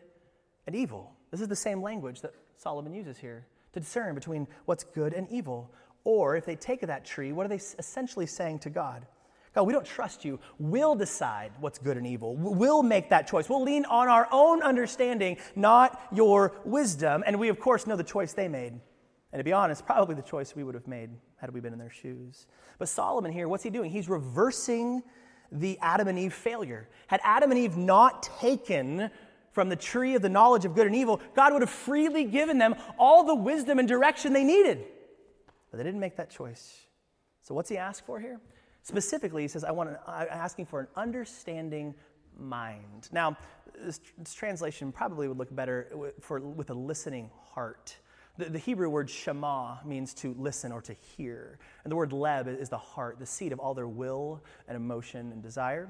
and 0.67 0.75
evil. 0.75 1.13
This 1.31 1.41
is 1.41 1.48
the 1.48 1.55
same 1.55 1.81
language 1.81 2.21
that 2.21 2.33
Solomon 2.57 2.93
uses 2.93 3.17
here 3.17 3.45
to 3.74 3.79
discern 3.79 4.15
between 4.15 4.48
what's 4.65 4.83
good 4.83 5.13
and 5.13 5.29
evil. 5.31 5.71
Or 6.03 6.36
if 6.36 6.45
they 6.45 6.55
take 6.55 6.83
of 6.83 6.88
that 6.88 7.05
tree, 7.05 7.31
what 7.31 7.45
are 7.45 7.50
they 7.50 7.62
essentially 7.79 8.25
saying 8.25 8.60
to 8.60 8.69
God? 8.69 9.05
God, 9.53 9.63
we 9.63 9.74
don't 9.74 9.86
trust 9.86 10.24
you. 10.24 10.39
We'll 10.60 10.96
decide 10.96 11.51
what's 11.60 11.77
good 11.77 11.98
and 11.98 12.08
evil. 12.08 12.38
We'll 12.38 12.84
make 12.84 13.10
that 13.10 13.27
choice. 13.27 13.50
We'll 13.50 13.63
lean 13.63 13.84
on 13.86 14.08
our 14.08 14.27
own 14.31 14.63
understanding, 14.63 15.38
not 15.55 16.01
your 16.13 16.53
wisdom. 16.63 17.24
And 17.25 17.38
we, 17.38 17.50
of 17.50 17.60
course, 17.60 17.86
know 17.86 17.98
the 17.98 18.03
choice 18.03 18.31
they 18.31 18.48
made. 18.48 18.79
And 19.34 19.39
to 19.39 19.43
be 19.43 19.51
honest, 19.51 19.86
probably 19.86 20.15
the 20.15 20.22
choice 20.22 20.55
we 20.55 20.63
would 20.63 20.75
have 20.75 20.88
made 20.88 21.10
had 21.36 21.53
we 21.53 21.60
been 21.60 21.74
in 21.74 21.79
their 21.79 21.89
shoes. 21.89 22.48
But 22.79 22.88
Solomon 22.88 23.31
here, 23.31 23.50
what's 23.50 23.63
he 23.63 23.70
doing? 23.70 23.91
He's 23.91 24.08
reversing 24.08 25.03
the 25.51 25.77
Adam 25.81 26.08
and 26.08 26.17
Eve 26.17 26.34
failure. 26.34 26.88
Had 27.08 27.20
Adam 27.24 27.51
and 27.51 27.60
Eve 27.60 27.75
not 27.75 28.24
taken 28.24 29.10
from 29.51 29.67
the 29.67 29.75
tree 29.75 30.15
of 30.15 30.22
the 30.22 30.29
knowledge 30.29 30.63
of 30.63 30.75
good 30.75 30.88
and 30.88 30.96
evil, 30.96 31.20
God 31.36 31.51
would 31.51 31.62
have 31.62 31.70
freely 31.70 32.24
given 32.24 32.58
them 32.58 32.75
all 32.98 33.25
the 33.25 33.36
wisdom 33.36 33.79
and 33.79 33.88
direction 33.88 34.31
they 34.31 34.46
needed. 34.46 34.86
But 35.70 35.77
they 35.77 35.84
didn't 35.84 36.00
make 36.00 36.15
that 36.17 36.29
choice. 36.29 36.86
So, 37.41 37.53
what's 37.53 37.70
he 37.70 37.77
ask 37.77 38.05
for 38.05 38.20
here? 38.20 38.39
Specifically, 38.83 39.43
he 39.43 39.47
says, 39.47 39.63
I 39.63 39.71
want 39.71 39.89
an, 39.89 39.97
I'm 40.07 40.27
asking 40.29 40.65
for 40.65 40.79
an 40.79 40.88
understanding 40.95 41.93
mind. 42.38 43.09
Now, 43.11 43.38
this, 43.79 44.00
this, 44.17 44.33
translation 44.33 44.91
probably 44.91 45.27
would 45.27 45.38
look 45.38 45.55
better 45.55 46.11
for, 46.19 46.39
with 46.39 46.69
a 46.71 46.73
listening 46.73 47.29
heart. 47.53 47.95
The, 48.38 48.45
the, 48.45 48.57
Hebrew 48.57 48.89
word 48.89 49.09
shema 49.09 49.77
means 49.85 50.13
to 50.15 50.35
listen 50.38 50.71
or 50.71 50.81
to 50.81 50.93
hear. 50.93 51.59
And 51.83 51.91
the 51.91 51.95
word 51.95 52.11
leb 52.11 52.47
is 52.59 52.69
the 52.69 52.77
heart, 52.77 53.19
the 53.19 53.25
seat 53.25 53.51
of 53.51 53.59
all 53.59 53.73
their 53.73 53.88
will 53.88 54.43
and 54.67 54.75
emotion 54.75 55.31
and 55.31 55.43
desire. 55.43 55.89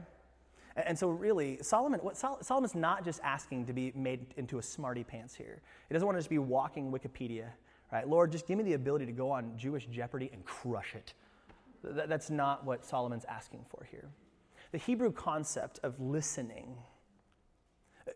And, 0.75 0.89
and 0.89 0.99
so, 0.99 1.09
really, 1.09 1.59
Solomon, 1.61 2.01
what 2.01 2.17
Sol, 2.17 2.39
Solomon's 2.41 2.75
not 2.75 3.05
just 3.05 3.21
asking 3.23 3.67
to 3.67 3.73
be 3.73 3.93
made 3.95 4.33
into 4.35 4.59
a 4.59 4.63
smarty 4.63 5.03
pants 5.03 5.33
here. 5.33 5.61
He 5.87 5.93
doesn't 5.93 6.05
want 6.05 6.17
to 6.17 6.19
just 6.19 6.29
be 6.29 6.39
walking 6.39 6.91
Wikipedia, 6.91 7.47
right? 7.91 8.07
Lord, 8.07 8.31
just 8.31 8.47
give 8.47 8.57
me 8.57 8.63
the 8.65 8.73
ability 8.73 9.05
to 9.05 9.13
go 9.13 9.31
on 9.31 9.57
Jewish 9.57 9.85
Jeopardy 9.85 10.29
and 10.33 10.43
crush 10.43 10.93
it. 10.95 11.13
That's 11.83 12.29
not 12.29 12.65
what 12.65 12.85
Solomon's 12.85 13.25
asking 13.25 13.65
for 13.69 13.87
here. 13.89 14.09
The 14.71 14.77
Hebrew 14.77 15.11
concept 15.11 15.79
of 15.83 15.99
listening, 15.99 16.77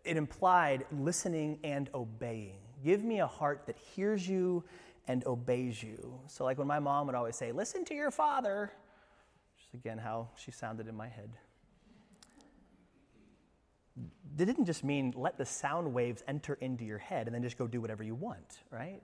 it 0.03 0.17
implied 0.17 0.85
listening 0.91 1.59
and 1.63 1.89
obeying. 1.93 2.59
Give 2.83 3.03
me 3.03 3.19
a 3.19 3.27
heart 3.27 3.63
that 3.65 3.77
hears 3.77 4.27
you 4.27 4.63
and 5.07 5.25
obeys 5.25 5.81
you. 5.81 6.19
So, 6.27 6.43
like 6.43 6.57
when 6.57 6.67
my 6.67 6.79
mom 6.79 7.07
would 7.07 7.15
always 7.15 7.35
say, 7.35 7.51
Listen 7.51 7.83
to 7.85 7.95
your 7.95 8.11
father, 8.11 8.71
just 9.57 9.73
again 9.73 9.97
how 9.97 10.29
she 10.35 10.51
sounded 10.51 10.87
in 10.87 10.95
my 10.95 11.07
head. 11.07 11.31
It 14.37 14.45
didn't 14.45 14.65
just 14.65 14.83
mean 14.83 15.13
let 15.15 15.37
the 15.37 15.45
sound 15.45 15.93
waves 15.93 16.23
enter 16.27 16.55
into 16.55 16.83
your 16.83 16.97
head 16.97 17.27
and 17.27 17.33
then 17.33 17.41
just 17.41 17.57
go 17.57 17.67
do 17.67 17.79
whatever 17.79 18.03
you 18.03 18.15
want, 18.15 18.59
right? 18.69 19.01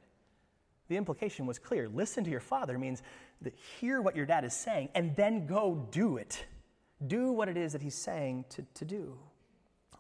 The 0.92 0.98
implication 0.98 1.46
was 1.46 1.58
clear. 1.58 1.88
Listen 1.88 2.26
to 2.26 2.30
your 2.30 2.42
father 2.42 2.78
means 2.78 3.02
that 3.44 3.54
hear 3.80 4.02
what 4.02 4.14
your 4.14 4.26
dad 4.26 4.44
is 4.44 4.54
saying 4.54 4.90
and 4.94 5.16
then 5.16 5.48
go 5.48 5.88
do 5.90 6.18
it. 6.18 6.44
Do 7.08 7.32
what 7.32 7.48
it 7.48 7.56
is 7.56 7.72
that 7.72 7.82
he's 7.82 7.96
saying 7.96 8.44
to, 8.50 8.66
to 8.74 8.84
do. 8.84 9.18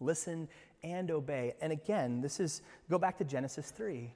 Listen 0.01 0.50
and 0.83 1.10
obey. 1.10 1.53
And 1.62 1.71
again, 1.71 2.19
this 2.19 2.41
is, 2.41 2.62
go 2.89 2.98
back 2.98 3.17
to 3.19 3.24
Genesis 3.24 3.71
3. 3.71 4.13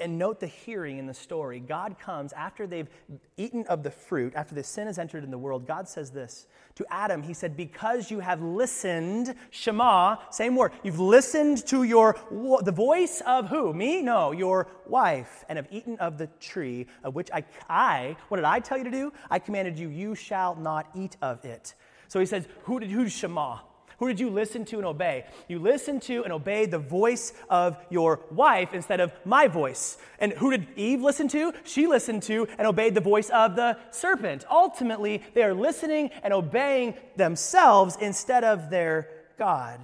And 0.00 0.18
note 0.18 0.40
the 0.40 0.46
hearing 0.46 0.98
in 0.98 1.06
the 1.06 1.14
story. 1.14 1.60
God 1.60 1.98
comes 1.98 2.32
after 2.32 2.66
they've 2.66 2.88
eaten 3.36 3.64
of 3.66 3.82
the 3.82 3.90
fruit, 3.90 4.34
after 4.34 4.54
the 4.54 4.62
sin 4.62 4.86
has 4.86 4.98
entered 4.98 5.24
in 5.24 5.30
the 5.30 5.38
world. 5.38 5.66
God 5.66 5.88
says 5.88 6.10
this 6.10 6.46
to 6.74 6.86
Adam. 6.90 7.22
He 7.22 7.34
said, 7.34 7.56
Because 7.56 8.10
you 8.10 8.20
have 8.20 8.42
listened, 8.42 9.34
Shema, 9.50 10.16
same 10.30 10.56
word, 10.56 10.72
you've 10.82 11.00
listened 11.00 11.66
to 11.66 11.82
your 11.82 12.16
the 12.62 12.72
voice 12.72 13.22
of 13.26 13.48
who? 13.48 13.72
Me? 13.72 14.02
No, 14.02 14.32
your 14.32 14.68
wife, 14.86 15.44
and 15.48 15.56
have 15.56 15.68
eaten 15.70 15.98
of 15.98 16.18
the 16.18 16.28
tree 16.40 16.86
of 17.04 17.14
which 17.14 17.30
I, 17.32 17.44
I 17.68 18.16
what 18.28 18.36
did 18.36 18.44
I 18.44 18.60
tell 18.60 18.78
you 18.78 18.84
to 18.84 18.90
do? 18.90 19.12
I 19.30 19.38
commanded 19.38 19.78
you, 19.78 19.88
you 19.88 20.14
shall 20.14 20.54
not 20.54 20.88
eat 20.94 21.16
of 21.22 21.44
it. 21.44 21.74
So 22.08 22.20
he 22.20 22.26
says, 22.26 22.46
Who 22.62 22.80
did 22.80 22.90
who's 22.90 23.12
Shema? 23.12 23.58
Who 23.98 24.06
did 24.06 24.20
you 24.20 24.30
listen 24.30 24.64
to 24.66 24.76
and 24.76 24.86
obey? 24.86 25.24
You 25.48 25.58
listened 25.58 26.02
to 26.02 26.22
and 26.22 26.32
obeyed 26.32 26.70
the 26.70 26.78
voice 26.78 27.32
of 27.50 27.76
your 27.90 28.20
wife 28.30 28.72
instead 28.72 29.00
of 29.00 29.12
my 29.24 29.48
voice. 29.48 29.98
And 30.20 30.32
who 30.32 30.52
did 30.52 30.68
Eve 30.76 31.02
listen 31.02 31.26
to? 31.28 31.52
She 31.64 31.88
listened 31.88 32.22
to 32.24 32.46
and 32.58 32.66
obeyed 32.66 32.94
the 32.94 33.00
voice 33.00 33.28
of 33.30 33.56
the 33.56 33.76
serpent. 33.90 34.44
Ultimately, 34.48 35.24
they 35.34 35.42
are 35.42 35.54
listening 35.54 36.10
and 36.22 36.32
obeying 36.32 36.94
themselves 37.16 37.96
instead 38.00 38.44
of 38.44 38.70
their 38.70 39.08
God, 39.36 39.80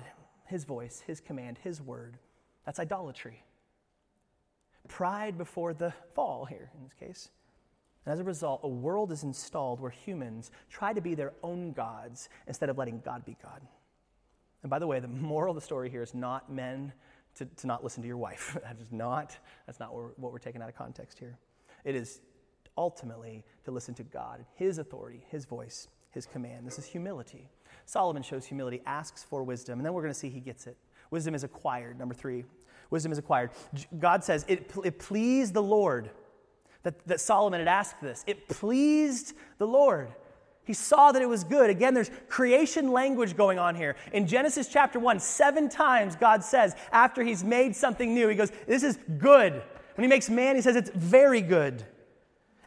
his 0.47 0.65
voice, 0.65 1.03
his 1.05 1.21
command, 1.21 1.59
his 1.65 1.83
word. 1.83 2.17
That's 2.65 2.79
idolatry. 2.79 3.43
Pride 4.87 5.37
before 5.37 5.75
the 5.75 5.93
fall 6.15 6.45
here 6.45 6.71
in 6.77 6.85
this 6.85 6.95
case. 6.95 7.31
And 8.07 8.13
as 8.13 8.21
a 8.21 8.25
result, 8.25 8.61
a 8.63 8.69
world 8.69 9.11
is 9.11 9.25
installed 9.25 9.81
where 9.81 9.91
humans 9.91 10.53
try 10.71 10.93
to 10.93 11.01
be 11.01 11.17
their 11.17 11.33
own 11.43 11.73
gods 11.73 12.29
instead 12.47 12.69
of 12.69 12.79
letting 12.79 13.01
God 13.05 13.25
be 13.25 13.37
God. 13.43 13.61
And 14.65 14.71
by 14.71 14.79
the 14.79 14.87
way, 14.87 14.99
the 14.99 15.09
moral 15.09 15.51
of 15.51 15.57
the 15.57 15.61
story 15.61 15.91
here 15.91 16.03
is 16.03 16.15
not 16.15 16.51
men 16.51 16.95
to, 17.35 17.45
to 17.45 17.67
not 17.67 17.85
listen 17.85 18.03
to 18.03 18.07
your 18.07 18.17
wife. 18.17 18.57
that 18.63 18.79
is 18.81 18.91
not, 18.91 19.37
that's 19.67 19.79
not 19.79 19.93
what 19.93 20.03
we're, 20.03 20.11
what 20.17 20.33
we're 20.33 20.39
taking 20.39 20.63
out 20.63 20.71
of 20.71 20.75
context 20.75 21.19
here. 21.19 21.39
It 21.85 21.95
is 21.95 22.23
ultimately 22.79 23.45
to 23.67 23.71
listen 23.71 23.95
to 23.97 24.03
God, 24.03 24.47
His 24.55 24.79
authority, 24.79 25.23
His 25.29 25.45
voice, 25.45 25.89
His 26.13 26.25
command. 26.25 26.67
This 26.67 26.79
is 26.79 26.87
humility. 26.87 27.51
Solomon 27.85 28.23
shows 28.23 28.47
humility, 28.47 28.81
asks 28.87 29.23
for 29.23 29.43
wisdom, 29.43 29.79
and 29.79 29.85
then 29.85 29.93
we're 29.93 30.01
going 30.01 30.15
to 30.15 30.19
see 30.19 30.31
he 30.31 30.41
gets 30.41 30.67
it. 30.67 30.79
Wisdom 31.11 31.35
is 31.35 31.45
acquired. 31.45 31.99
Number 31.99 32.15
three, 32.15 32.47
wisdom 32.89 33.13
is 33.13 33.19
acquired. 33.19 33.51
God 33.99 34.25
says, 34.25 34.47
It, 34.49 34.73
it 34.83 34.99
pleased 34.99 35.53
the 35.53 35.63
Lord 35.63 36.09
that, 36.85 37.07
that 37.07 37.21
Solomon 37.21 37.61
had 37.61 37.69
asked 37.69 38.01
this. 38.01 38.25
It 38.27 38.49
pleased 38.49 39.35
the 39.59 39.67
Lord. 39.67 40.09
He 40.65 40.73
saw 40.73 41.13
that 41.13 41.21
it 41.21 41.29
was 41.29 41.45
good. 41.45 41.69
Again, 41.69 41.95
there's 41.95 42.11
creation 42.29 42.91
language 42.91 43.37
going 43.37 43.59
on 43.59 43.75
here. 43.75 43.97
In 44.13 44.27
Genesis 44.27 44.67
chapter 44.69 44.99
1, 44.99 45.21
seven 45.21 45.69
times 45.69 46.17
God 46.17 46.43
says, 46.43 46.75
after 46.91 47.23
he's 47.23 47.45
made 47.45 47.77
something 47.77 48.15
new, 48.15 48.29
he 48.29 48.35
goes, 48.35 48.51
This 48.67 48.83
is 48.83 48.99
good. 49.19 49.63
When 49.95 50.03
he 50.03 50.09
makes 50.09 50.31
man, 50.31 50.57
he 50.57 50.63
says 50.63 50.77
it's 50.77 50.91
very 50.91 51.41
good. 51.41 51.85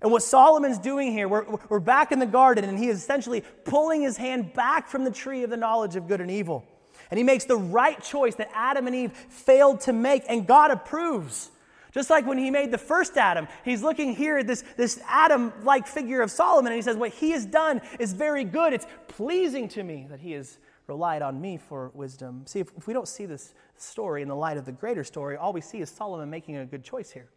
And 0.02 0.12
what 0.12 0.22
Solomon's 0.22 0.78
doing 0.78 1.12
here, 1.12 1.28
we're, 1.28 1.46
we're 1.70 1.80
back 1.80 2.12
in 2.12 2.20
the 2.20 2.28
garden, 2.28 2.66
and 2.66 2.78
he 2.78 2.88
is 2.88 2.98
essentially 2.98 3.44
pulling 3.66 4.02
his 4.02 4.16
hand 4.16 4.54
back 4.54 4.88
from 4.88 5.04
the 5.04 5.12
tree 5.12 5.44
of 5.44 5.50
the 5.50 5.58
knowledge 5.58 5.96
of 5.96 6.08
good 6.08 6.22
and 6.22 6.30
evil. 6.30 6.66
And 7.10 7.18
he 7.18 7.24
makes 7.24 7.46
the 7.46 7.58
right 7.58 8.02
choice 8.02 8.36
that 8.36 8.50
Adam 8.54 8.86
and 8.86 8.96
Eve 8.96 9.12
failed 9.12 9.82
to 9.82 9.94
make, 9.94 10.24
and 10.30 10.46
God 10.46 10.72
approves. 10.72 11.50
Just 11.94 12.10
like 12.10 12.26
when 12.26 12.38
he 12.38 12.52
made 12.52 12.72
the 12.72 12.78
first 12.78 13.18
Adam, 13.18 13.48
he's 13.64 13.82
looking 13.82 14.16
here 14.16 14.38
at 14.40 14.48
this, 14.48 14.64
this 14.76 15.00
Adam 15.08 15.54
like 15.64 15.88
figure 15.88 16.22
of 16.22 16.32
Solomon, 16.32 16.72
and 16.72 16.78
he 16.78 16.82
says, 16.82 16.98
What 16.98 17.12
he 17.12 17.32
has 17.32 17.46
done 17.46 17.82
is 18.00 18.14
very 18.14 18.44
good. 18.44 18.74
It's 18.74 18.88
pleasing 19.08 19.68
to 19.70 19.84
me 19.84 20.08
that 20.10 20.20
he 20.20 20.32
has 20.34 20.58
relied 20.88 21.22
on 21.22 21.40
me 21.40 21.58
for 21.58 21.92
wisdom. 21.94 22.44
See, 22.46 22.60
if, 22.60 22.72
if 22.78 22.88
we 22.88 22.94
don't 22.94 23.08
see 23.08 23.26
this 23.26 23.54
story 23.76 24.22
in 24.22 24.28
the 24.28 24.36
light 24.36 24.58
of 24.58 24.66
the 24.66 24.72
greater 24.72 25.04
story, 25.04 25.38
all 25.38 25.54
we 25.54 25.62
see 25.62 25.80
is 25.80 25.90
Solomon 25.90 26.30
making 26.30 26.58
a 26.58 26.66
good 26.66 26.84
choice 26.84 27.12
here. 27.12 27.30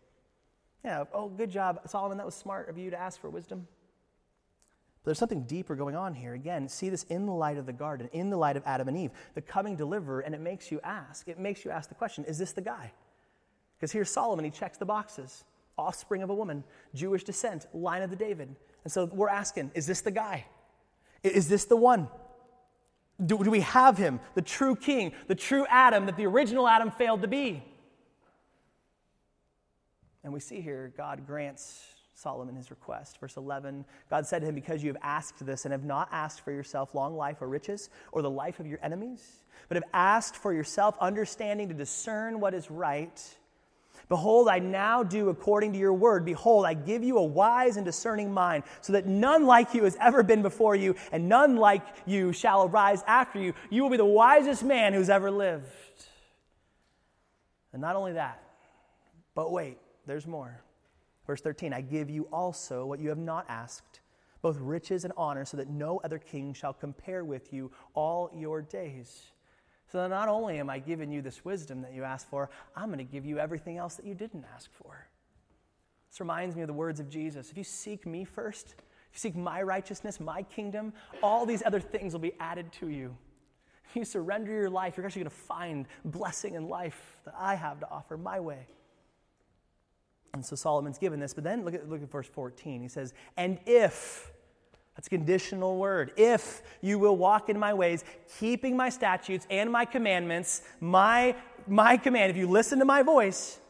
Yeah, 0.85 1.05
oh, 1.13 1.29
good 1.29 1.51
job, 1.51 1.81
Solomon. 1.87 2.17
That 2.19 2.27
was 2.27 2.35
smart 2.35 2.69
of 2.69 2.79
you 2.79 2.91
to 2.91 2.99
ask 2.99 3.21
for 3.21 3.29
wisdom. 3.29 3.67
But 5.03 5.11
there's 5.11 5.19
something 5.19 5.45
deeper 5.45 5.75
going 5.75 5.97
on 5.97 6.15
here. 6.15 6.35
Again, 6.35 6.69
see 6.69 6.89
this 6.89 7.05
in 7.05 7.27
the 7.27 7.33
light 7.33 7.59
of 7.59 7.67
the 7.67 7.73
garden, 7.73 8.09
in 8.13 8.31
the 8.31 8.37
light 8.37 8.57
of 8.57 8.63
Adam 8.67 8.89
and 8.89 8.97
Eve, 8.97 9.11
the 9.35 9.41
coming 9.41 9.77
deliverer, 9.77 10.21
and 10.21 10.35
it 10.35 10.41
makes 10.41 10.71
you 10.71 10.81
ask. 10.83 11.29
It 11.29 11.39
makes 11.39 11.65
you 11.65 11.71
ask 11.71 11.89
the 11.89 11.95
question 11.95 12.25
is 12.25 12.39
this 12.39 12.53
the 12.53 12.61
guy? 12.61 12.93
Because 13.81 13.93
here's 13.93 14.11
Solomon, 14.11 14.45
he 14.45 14.51
checks 14.51 14.77
the 14.77 14.85
boxes 14.85 15.45
offspring 15.81 16.23
of 16.23 16.29
a 16.29 16.35
woman, 16.35 16.63
Jewish 16.95 17.25
descent, 17.25 17.67
line 17.73 18.03
of 18.03 18.11
the 18.11 18.17
David. 18.17 18.55
And 18.85 18.93
so 18.93 19.07
we're 19.07 19.31
asking, 19.31 19.71
is 19.75 19.87
this 19.87 20.03
the 20.03 20.11
guy? 20.11 20.45
Is 21.23 21.49
this 21.49 21.65
the 21.65 21.77
one? 21.77 22.09
Do, 23.25 23.43
do 23.43 23.51
we 23.51 23.61
have 23.61 23.99
him, 23.99 24.21
the 24.35 24.43
true 24.43 24.77
king, 24.77 25.13
the 25.27 25.35
true 25.35 25.67
Adam 25.69 26.07
that 26.07 26.17
the 26.17 26.27
original 26.27 26.69
Adam 26.69 26.91
failed 26.91 27.23
to 27.23 27.29
be? 27.29 27.63
And 30.23 30.33
we 30.33 30.41
see 30.41 30.61
here 30.61 30.93
God 30.97 31.27
grants 31.27 31.83
Solomon 32.15 32.55
his 32.55 32.71
request. 32.71 33.19
Verse 33.19 33.37
11 33.37 33.85
God 34.11 34.27
said 34.27 34.41
to 34.41 34.49
him, 34.49 34.55
Because 34.55 34.83
you 34.83 34.89
have 34.89 35.03
asked 35.03 35.45
this 35.45 35.65
and 35.65 35.73
have 35.73 35.85
not 35.85 36.09
asked 36.13 36.43
for 36.43 36.53
yourself 36.53 36.95
long 36.95 37.17
life 37.17 37.41
or 37.41 37.49
riches 37.49 37.91
or 38.13 38.23
the 38.23 38.31
life 38.31 38.61
of 38.61 38.67
your 38.67 38.79
enemies, 38.83 39.43
but 39.69 39.77
have 39.77 39.85
asked 39.93 40.37
for 40.37 40.53
yourself 40.53 40.97
understanding 41.01 41.69
to 41.69 41.75
discern 41.75 42.41
what 42.41 42.55
is 42.55 42.71
right. 42.71 43.37
Behold, 44.11 44.49
I 44.49 44.59
now 44.59 45.05
do 45.05 45.29
according 45.29 45.73
to 45.73 45.79
your 45.79 45.95
word. 45.95 46.25
Behold, 46.25 46.67
I 46.67 46.75
give 46.75 47.05
you 47.05 47.19
a 47.19 47.25
wise 47.25 47.77
and 47.77 47.87
discerning 47.87 48.35
mind, 48.35 48.65
so 48.81 48.93
that 48.93 49.07
none 49.07 49.47
like 49.47 49.73
you 49.73 49.85
has 49.85 49.97
ever 50.01 50.25
been 50.25 50.43
before 50.43 50.75
you, 50.75 50.97
and 51.13 51.29
none 51.29 51.57
like 51.57 51.83
you 52.07 52.33
shall 52.33 52.65
arise 52.65 53.05
after 53.07 53.39
you. 53.39 53.55
You 53.71 53.85
will 53.85 53.91
be 53.91 53.97
the 53.97 54.05
wisest 54.05 54.65
man 54.65 54.95
who's 54.95 55.09
ever 55.09 55.31
lived. 55.31 55.69
And 57.73 57.81
not 57.81 57.95
only 57.95 58.15
that, 58.15 58.43
but 59.37 59.53
wait, 59.53 59.79
there's 60.07 60.27
more. 60.27 60.61
Verse 61.25 61.41
13 61.41 61.73
I 61.73 61.81
give 61.81 62.11
you 62.11 62.27
also 62.33 62.87
what 62.87 62.99
you 62.99 63.11
have 63.11 63.19
not 63.19 63.47
asked, 63.49 64.01
both 64.43 64.57
riches 64.59 65.05
and 65.05 65.13
honor, 65.17 65.45
so 65.45 65.57
that 65.57 65.69
no 65.69 66.01
other 66.03 66.19
king 66.19 66.53
shall 66.53 66.73
compare 66.73 67.25
with 67.25 67.53
you 67.53 67.71
all 67.95 68.29
your 68.35 68.61
days. 68.61 69.31
So 69.91 70.07
not 70.07 70.29
only 70.29 70.59
am 70.59 70.71
I 70.71 70.79
giving 70.79 71.11
you 71.11 71.21
this 71.21 71.45
wisdom 71.45 71.83
that 71.83 71.93
you 71.93 72.05
asked 72.05 72.29
for, 72.29 72.49
I'm 72.77 72.87
going 72.87 72.99
to 72.99 73.05
give 73.05 73.27
you 73.27 73.39
everything 73.39 73.77
else 73.77 73.97
that 73.97 74.07
you 74.07 74.15
didn't 74.15 74.45
ask 74.55 74.71
for. 74.73 75.07
This 76.11 76.21
reminds 76.21 76.55
me 76.55 76.63
of 76.63 76.69
the 76.69 76.75
words 76.75 77.01
of 77.01 77.09
Jesus. 77.09 77.51
If 77.51 77.57
you 77.57 77.65
seek 77.65 78.07
me 78.07 78.25
first, 78.25 78.75
if 78.77 79.15
you 79.15 79.19
seek 79.19 79.37
my 79.37 79.63
righteousness, 79.63 80.21
my 80.21 80.43
kingdom, 80.45 80.93
all 81.23 81.45
these 81.45 81.63
other 81.67 81.81
things 81.81 82.13
will 82.13 82.21
be 82.21 82.35
added 82.39 82.71
to 82.75 82.89
you. 82.89 83.17
If 83.89 83.97
you 83.97 84.05
surrender 84.05 84.53
your 84.53 84.71
life, 84.71 84.97
you're 84.97 85.05
actually 85.05 85.23
going 85.23 85.31
to 85.31 85.37
find 85.37 85.87
blessing 86.05 86.55
and 86.55 86.69
life 86.69 87.19
that 87.25 87.35
I 87.37 87.57
have 87.57 87.81
to 87.81 87.91
offer 87.91 88.17
my 88.17 88.39
way. 88.39 88.69
And 90.33 90.47
so 90.47 90.55
Solomon's 90.55 90.99
given 90.99 91.19
this, 91.19 91.35
but 91.35 91.43
then 91.43 91.65
look 91.65 91.75
at, 91.75 91.89
look 91.89 92.01
at 92.01 92.11
verse 92.11 92.29
14. 92.29 92.81
He 92.81 92.89
says, 92.89 93.13
And 93.37 93.59
if, 93.67 94.31
that's 94.95 95.07
a 95.07 95.11
conditional 95.11 95.79
word. 95.79 96.13
If 96.17 96.63
you 96.81 96.99
will 96.99 97.17
walk 97.17 97.49
in 97.49 97.59
my 97.59 97.73
ways, 97.73 98.05
keeping 98.39 98.77
my 98.77 98.89
statutes 98.89 99.47
and 99.51 99.71
my 99.71 99.85
commandments, 99.85 100.63
my, 100.81 101.37
my 101.67 101.97
command, 101.97 102.31
if 102.31 102.37
you 102.37 102.49
listen 102.49 102.79
to 102.81 102.85
my 102.85 103.03
voice, 103.03 103.61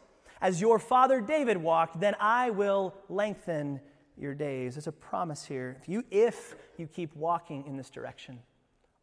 as 0.41 0.59
your 0.59 0.79
father 0.79 1.21
David 1.21 1.57
walked, 1.57 1.99
then 1.99 2.15
I 2.19 2.49
will 2.49 2.95
lengthen 3.09 3.79
your 4.17 4.33
days. 4.33 4.75
There's 4.75 4.87
a 4.87 4.91
promise 4.91 5.45
here. 5.45 5.77
If 5.79 5.87
you, 5.87 6.03
if 6.11 6.55
you 6.77 6.87
keep 6.87 7.15
walking 7.15 7.65
in 7.65 7.77
this 7.77 7.89
direction, 7.89 8.39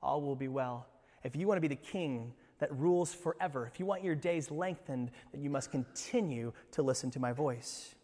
all 0.02 0.20
will 0.20 0.36
be 0.36 0.48
well. 0.48 0.86
If 1.24 1.36
you 1.36 1.46
want 1.46 1.58
to 1.58 1.60
be 1.60 1.68
the 1.68 1.76
king 1.76 2.32
that 2.58 2.72
rules 2.76 3.14
forever, 3.14 3.66
if 3.72 3.78
you 3.78 3.86
want 3.86 4.02
your 4.02 4.14
days 4.14 4.50
lengthened, 4.50 5.10
then 5.32 5.42
you 5.42 5.50
must 5.50 5.70
continue 5.70 6.52
to 6.72 6.82
listen 6.82 7.10
to 7.12 7.20
my 7.20 7.32
voice. 7.32 7.94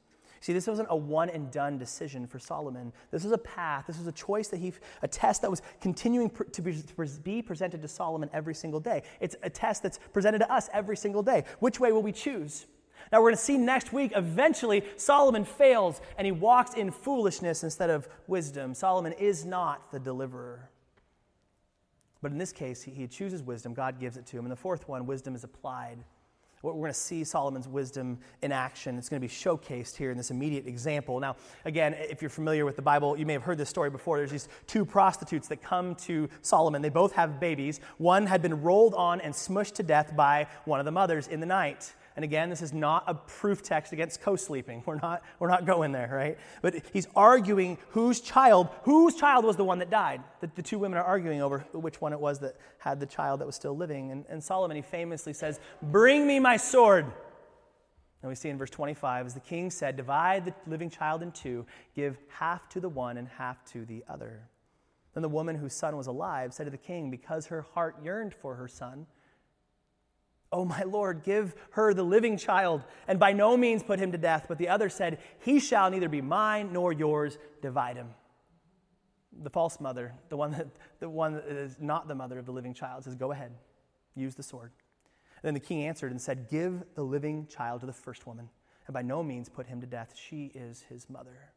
See, 0.45 0.53
this 0.53 0.67
wasn't 0.67 0.89
a 0.91 0.97
one 0.97 1.31
and 1.31 1.51
done 1.51 1.79
decision 1.79 2.27
for 2.27 2.39
Solomon. 2.39 2.93
This 3.11 3.25
was 3.25 3.33
a 3.33 3.39
path. 3.39 3.87
This 3.87 3.97
was 3.97 4.07
a 4.07 4.13
choice 4.13 4.49
that 4.49 4.59
he, 4.59 4.75
a 5.01 5.09
test 5.09 5.41
that 5.41 5.51
was 5.51 5.63
continuing 5.81 6.31
to 6.53 6.61
be 6.61 7.41
presented 7.41 7.81
to 7.81 7.89
Solomon 7.89 8.29
every 8.31 8.55
single 8.55 8.79
day. 8.79 9.05
It's 9.21 9.37
a 9.43 9.49
test 9.49 9.83
that's 9.83 9.99
presented 10.13 10.41
to 10.41 10.53
us 10.53 10.69
every 10.75 10.99
single 10.99 11.23
day. 11.23 11.45
Which 11.61 11.81
way 11.81 11.93
will 11.93 12.03
we 12.03 12.13
choose? 12.13 12.67
Now, 13.11 13.21
we're 13.21 13.31
going 13.31 13.37
to 13.37 13.43
see 13.43 13.57
next 13.57 13.95
week, 13.95 14.13
eventually, 14.15 14.85
Solomon 14.99 15.47
fails 15.47 16.03
and 16.19 16.27
he 16.27 16.33
walks 16.33 16.75
in 16.75 16.91
foolishness 16.91 17.65
instead 17.65 17.89
of 17.89 18.07
wisdom. 18.27 18.75
Solomon 18.75 19.15
is 19.15 19.47
not 19.47 19.91
the 19.93 19.99
deliverer. 19.99 20.69
But 22.21 22.33
in 22.33 22.37
this 22.37 22.53
case, 22.53 22.83
he, 22.83 22.91
he 22.91 23.07
chooses 23.07 23.43
wisdom. 23.43 23.73
God 23.73 23.99
gives 23.99 24.19
it 24.19 24.27
to 24.27 24.37
him. 24.37 24.45
And 24.45 24.53
the 24.53 24.57
fourth 24.57 24.91
one, 24.91 25.07
wisdom 25.07 25.35
is 25.35 25.43
applied 25.43 26.05
we're 26.65 26.83
going 26.83 26.93
to 26.93 26.99
see 26.99 27.25
Solomon's 27.25 27.69
wisdom 27.69 28.19
in 28.43 28.53
action. 28.53 28.97
It's 28.97 29.09
going 29.09 29.21
to 29.21 29.29
be 29.29 29.33
showcased 29.33 29.97
here 29.97 30.11
in 30.11 30.17
this 30.17 30.31
immediate 30.31 30.67
example. 30.67 31.21
Now, 31.21 31.37
again, 31.65 31.95
if 31.95 32.23
you're 32.23 32.31
familiar 32.31 32.65
with 32.65 32.77
the 32.77 32.83
Bible, 32.83 33.19
you 33.19 33.27
may 33.27 33.35
have 33.35 33.43
heard 33.43 33.59
this 33.59 33.69
story 33.69 33.91
before. 33.91 34.19
There's 34.19 34.31
these 34.31 34.49
two 34.67 34.85
prostitutes 34.85 35.49
that 35.49 35.63
come 35.63 35.95
to 35.97 36.29
Solomon. 36.43 36.81
They 36.81 36.89
both 36.89 37.13
have 37.13 37.39
babies. 37.39 37.81
One 37.99 38.27
had 38.27 38.41
been 38.41 38.63
rolled 38.63 38.95
on 38.95 39.21
and 39.21 39.35
smushed 39.35 39.75
to 39.75 39.83
death 39.83 40.17
by 40.17 40.47
one 40.65 40.81
of 40.81 40.87
the 40.87 40.93
mothers 40.93 41.29
in 41.29 41.41
the 41.41 41.47
night. 41.47 41.93
And 42.17 42.23
again, 42.23 42.49
this 42.49 42.63
is 42.63 42.73
not 42.73 43.05
a 43.09 43.15
proof 43.15 43.63
text 43.63 43.93
against 43.93 44.21
co-sleeping. 44.21 44.85
We're 44.87 45.01
not, 45.01 45.23
we're 45.41 45.49
not 45.49 45.67
going 45.67 45.91
there, 45.91 46.11
right? 46.13 46.39
But 46.63 46.77
he's 46.93 47.09
arguing 47.17 47.77
whose 47.89 48.21
child, 48.21 48.69
whose 48.85 49.17
child 49.17 49.45
was 49.45 49.57
the 49.57 49.65
one 49.65 49.81
that 49.81 49.91
died. 49.91 50.23
The, 50.41 50.49
the 50.55 50.63
two 50.63 50.79
women 50.79 50.97
are 50.99 51.05
arguing 51.05 51.43
over 51.43 51.61
which 51.73 52.01
one 52.01 52.13
it 52.13 52.21
was 52.21 52.39
that 52.39 52.57
had 52.79 53.01
the 53.01 53.07
child 53.07 53.41
that 53.41 53.47
was 53.47 53.57
still 53.57 53.77
living. 53.77 54.13
And, 54.13 54.25
and 54.29 54.43
Solomon, 54.43 54.77
he 54.77 54.83
famously 54.83 55.33
says, 55.33 55.59
Bring 55.83 56.25
me 56.25 56.39
my 56.39 56.57
sword. 56.57 57.07
And 58.23 58.29
we 58.31 58.37
see 58.37 58.49
in 58.49 58.59
verse 58.59 58.71
25, 58.71 59.27
as 59.27 59.35
the 59.35 59.41
king 59.41 59.69
said, 59.71 59.97
Divide 59.97 60.45
the 60.45 60.55
living 60.69 60.91
child 60.91 61.21
in 61.21 61.33
two, 61.33 61.67
give 61.97 62.17
half 62.29 62.69
to 62.71 62.81
the 62.81 62.89
one 62.89 63.19
and 63.19 63.27
half 63.27 63.65
to 63.73 63.85
the 63.85 64.05
other. 64.09 64.49
Then 65.15 65.23
the 65.23 65.29
woman 65.29 65.57
whose 65.57 65.75
son 65.75 65.97
was 65.97 66.07
alive 66.07 66.55
said 66.55 66.65
to 66.65 66.71
the 66.71 66.77
king, 66.77 67.11
Because 67.11 67.47
her 67.47 67.63
heart 67.75 67.97
yearned 68.05 68.35
for 68.35 68.55
her 68.55 68.69
son, 68.69 69.07
Oh, 70.55 70.65
my 70.65 70.85
Lord, 70.85 71.25
give 71.25 71.53
her 71.71 71.93
the 71.93 72.05
living 72.05 72.37
child, 72.37 72.85
and 73.09 73.19
by 73.19 73.33
no 73.33 73.57
means 73.57 73.83
put 73.83 73.99
him 73.99 74.13
to 74.13 74.19
death. 74.19 74.47
But 74.49 74.57
the 74.57 74.69
other 74.69 74.89
said, 74.89 75.19
He 75.41 75.59
shall 75.59 75.91
neither 75.91 76.09
be 76.09 76.21
mine 76.21 76.73
nor 76.73 76.93
yours, 76.93 77.39
divide 77.61 77.97
him. 77.97 78.11
The 79.43 79.51
false 79.51 79.81
mother, 79.81 80.15
the 80.29 80.37
one 80.37 80.53
that, 80.53 80.69
the 81.01 81.11
one 81.11 81.33
that 81.33 81.47
is 81.47 81.79
not 81.81 82.07
the 82.07 82.15
mother 82.15 82.39
of 82.39 82.47
the 82.47 82.53
living 82.53 82.73
child, 82.73 83.03
says, 83.03 83.17
Go 83.17 83.33
ahead, 83.33 83.51
use 84.15 84.37
the 84.37 84.45
sword. 84.45 84.71
And 85.43 85.49
then 85.49 85.55
the 85.55 85.61
king 85.61 85.83
answered 85.83 86.13
and 86.13 86.21
said, 86.21 86.49
Give 86.49 86.85
the 86.95 87.03
living 87.03 87.49
child 87.49 87.81
to 87.81 87.87
the 87.87 87.93
first 87.93 88.25
woman, 88.25 88.49
and 88.87 88.95
by 88.95 89.03
no 89.03 89.25
means 89.25 89.49
put 89.49 89.67
him 89.67 89.81
to 89.81 89.89
death. 89.89 90.15
She 90.15 90.53
is 90.55 90.85
his 90.89 91.11
mother. 91.11 91.51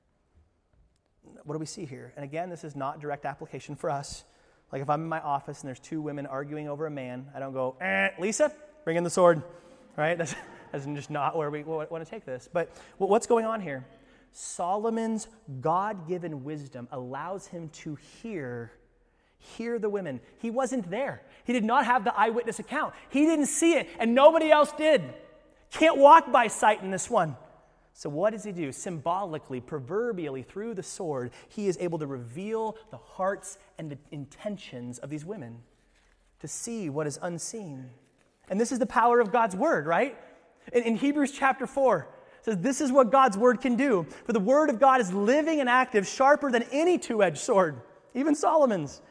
What 1.43 1.53
do 1.53 1.60
we 1.60 1.67
see 1.67 1.86
here? 1.86 2.13
And 2.15 2.25
again, 2.25 2.49
this 2.49 2.63
is 2.63 2.75
not 2.75 2.99
direct 2.99 3.25
application 3.25 3.75
for 3.75 3.91
us. 3.91 4.23
Like 4.71 4.81
if 4.81 4.89
I'm 4.89 5.03
in 5.03 5.07
my 5.07 5.21
office 5.21 5.62
and 5.62 5.67
there's 5.67 5.79
two 5.79 6.01
women 6.01 6.25
arguing 6.25 6.67
over 6.67 6.88
a 6.88 6.91
man, 6.91 7.27
I 7.36 7.39
don't 7.39 7.53
go, 7.53 7.77
eh, 7.79 8.10
Lisa, 8.19 8.51
bring 8.88 8.95
in 8.95 9.04
the 9.04 9.10
sword, 9.10 9.43
right? 9.97 10.17
That's, 10.17 10.34
that's 10.71 10.86
just 10.86 11.10
not 11.10 11.36
where 11.36 11.52
we 11.52 11.62
want 11.62 12.06
to 12.06 12.10
take 12.10 12.23
this. 12.23 12.47
But 12.50 12.73
what's 12.97 13.28
going 13.28 13.43
on 13.43 13.60
here? 13.60 13.86
Solomon's 14.32 15.28
God 15.60 16.08
given 16.08 16.45
wisdom 16.45 16.88
allows 16.93 17.47
him 17.47 17.67
to 17.82 17.95
hear 18.23 18.71
hear 19.39 19.78
the 19.78 19.89
women. 19.89 20.21
He 20.39 20.50
wasn't 20.50 20.89
there. 20.89 21.21
He 21.43 21.52
did 21.52 21.65
not 21.65 21.86
have 21.86 22.06
the 22.06 22.17
eyewitness 22.17 22.60
account. 22.60 22.93
He 23.10 23.26
didn't 23.26 23.47
see 23.47 23.73
it, 23.73 23.89
and 24.00 24.15
nobody 24.15 24.52
else 24.52 24.71
did. 24.71 25.04
Can't 25.69 25.97
walk 25.97 26.32
by 26.32 26.47
sight 26.47 26.82
in 26.82 26.89
this 26.89 27.10
one. 27.10 27.36
So, 27.93 28.10
what 28.10 28.32
does 28.32 28.45
he 28.45 28.54
do? 28.54 28.71
Symbolically, 28.71 29.60
proverbially, 29.60 30.43
through 30.43 30.76
the 30.76 30.84
sword, 30.84 31.32
he 31.50 31.67
is 31.67 31.78
able 31.82 32.00
to 32.00 32.08
reveal 32.08 32.78
the 32.89 32.97
hearts 32.97 33.58
and 33.78 33.91
the 33.91 33.97
intentions 34.12 34.97
of 35.00 35.10
these 35.10 35.26
women, 35.26 35.60
to 36.39 36.47
see 36.47 36.89
what 36.89 37.06
is 37.06 37.19
unseen. 37.21 37.89
And 38.49 38.60
this 38.60 38.71
is 38.71 38.79
the 38.79 38.86
power 38.86 39.19
of 39.19 39.31
God's 39.31 39.55
word, 39.55 39.86
right? 39.86 40.17
In, 40.73 40.83
in 40.83 40.95
Hebrews 40.95 41.31
chapter 41.31 41.67
4, 41.67 42.07
says 42.41 42.57
this 42.60 42.79
is 42.79 42.91
what 42.91 43.12
God's 43.12 43.38
word 43.38 43.60
can 43.60 43.75
do. 43.75 44.05
For 44.25 44.33
the 44.33 44.39
word 44.39 44.69
of 44.69 44.79
God 44.79 45.01
is 45.01 45.13
living 45.13 45.60
and 45.60 45.69
active, 45.69 46.07
sharper 46.07 46.49
than 46.49 46.63
any 46.71 46.97
two 46.97 47.21
edged 47.21 47.39
sword, 47.39 47.81
even 48.13 48.36
Solomon's, 48.36 49.01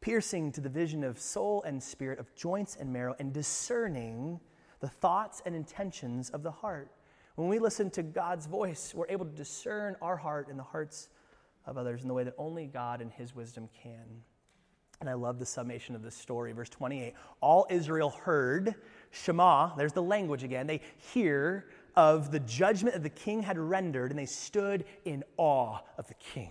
piercing 0.00 0.52
to 0.52 0.60
the 0.60 0.68
vision 0.68 1.04
of 1.04 1.18
soul 1.18 1.62
and 1.66 1.82
spirit, 1.82 2.18
of 2.18 2.34
joints 2.34 2.76
and 2.76 2.92
marrow, 2.92 3.14
and 3.18 3.32
discerning 3.32 4.40
the 4.80 4.88
thoughts 4.88 5.42
and 5.46 5.54
intentions 5.54 6.30
of 6.30 6.42
the 6.42 6.50
heart. 6.50 6.90
When 7.36 7.48
we 7.48 7.58
listen 7.58 7.90
to 7.90 8.02
God's 8.02 8.46
voice, 8.46 8.94
we're 8.94 9.08
able 9.08 9.26
to 9.26 9.32
discern 9.32 9.96
our 10.00 10.16
heart 10.16 10.48
and 10.48 10.58
the 10.58 10.64
hearts 10.64 11.08
of 11.66 11.76
others 11.76 12.02
in 12.02 12.08
the 12.08 12.14
way 12.14 12.24
that 12.24 12.34
only 12.38 12.66
God 12.66 13.00
and 13.00 13.10
His 13.10 13.34
wisdom 13.34 13.68
can. 13.82 14.22
And 15.00 15.10
I 15.10 15.14
love 15.14 15.38
the 15.38 15.46
summation 15.46 15.94
of 15.94 16.02
this 16.02 16.14
story. 16.14 16.52
Verse 16.52 16.68
28 16.68 17.14
All 17.40 17.66
Israel 17.70 18.10
heard, 18.10 18.74
Shema, 19.10 19.74
there's 19.76 19.92
the 19.92 20.02
language 20.02 20.44
again. 20.44 20.66
They 20.66 20.80
hear 21.12 21.66
of 21.96 22.30
the 22.30 22.40
judgment 22.40 22.94
that 22.94 23.02
the 23.02 23.10
king 23.10 23.42
had 23.42 23.58
rendered, 23.58 24.10
and 24.10 24.18
they 24.18 24.26
stood 24.26 24.84
in 25.04 25.22
awe 25.36 25.78
of 25.98 26.08
the 26.08 26.14
king. 26.14 26.50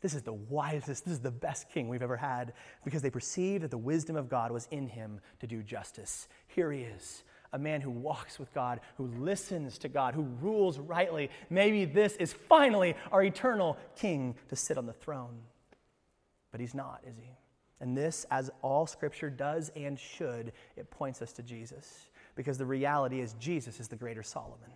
This 0.00 0.14
is 0.14 0.22
the 0.22 0.34
wisest, 0.34 1.06
this 1.06 1.14
is 1.14 1.20
the 1.20 1.30
best 1.30 1.70
king 1.70 1.88
we've 1.88 2.02
ever 2.02 2.18
had 2.18 2.52
because 2.84 3.00
they 3.00 3.08
perceived 3.08 3.64
that 3.64 3.70
the 3.70 3.78
wisdom 3.78 4.16
of 4.16 4.28
God 4.28 4.50
was 4.50 4.68
in 4.70 4.86
him 4.86 5.18
to 5.40 5.46
do 5.46 5.62
justice. 5.62 6.28
Here 6.46 6.70
he 6.70 6.82
is, 6.82 7.24
a 7.54 7.58
man 7.58 7.80
who 7.80 7.90
walks 7.90 8.38
with 8.38 8.52
God, 8.52 8.80
who 8.98 9.06
listens 9.18 9.78
to 9.78 9.88
God, 9.88 10.14
who 10.14 10.24
rules 10.42 10.78
rightly. 10.78 11.30
Maybe 11.48 11.86
this 11.86 12.16
is 12.16 12.34
finally 12.34 12.96
our 13.12 13.22
eternal 13.22 13.78
king 13.96 14.34
to 14.50 14.56
sit 14.56 14.76
on 14.76 14.84
the 14.84 14.92
throne. 14.92 15.38
But 16.50 16.60
he's 16.60 16.74
not, 16.74 17.00
is 17.06 17.16
he? 17.16 17.30
And 17.84 17.94
this, 17.94 18.24
as 18.30 18.50
all 18.62 18.86
scripture 18.86 19.28
does 19.28 19.70
and 19.76 19.98
should, 19.98 20.52
it 20.74 20.90
points 20.90 21.20
us 21.20 21.34
to 21.34 21.42
Jesus. 21.42 22.08
because 22.34 22.56
the 22.56 22.64
reality 22.64 23.20
is 23.20 23.34
Jesus 23.34 23.78
is 23.78 23.88
the 23.88 23.94
greater 23.94 24.22
Solomon. 24.22 24.70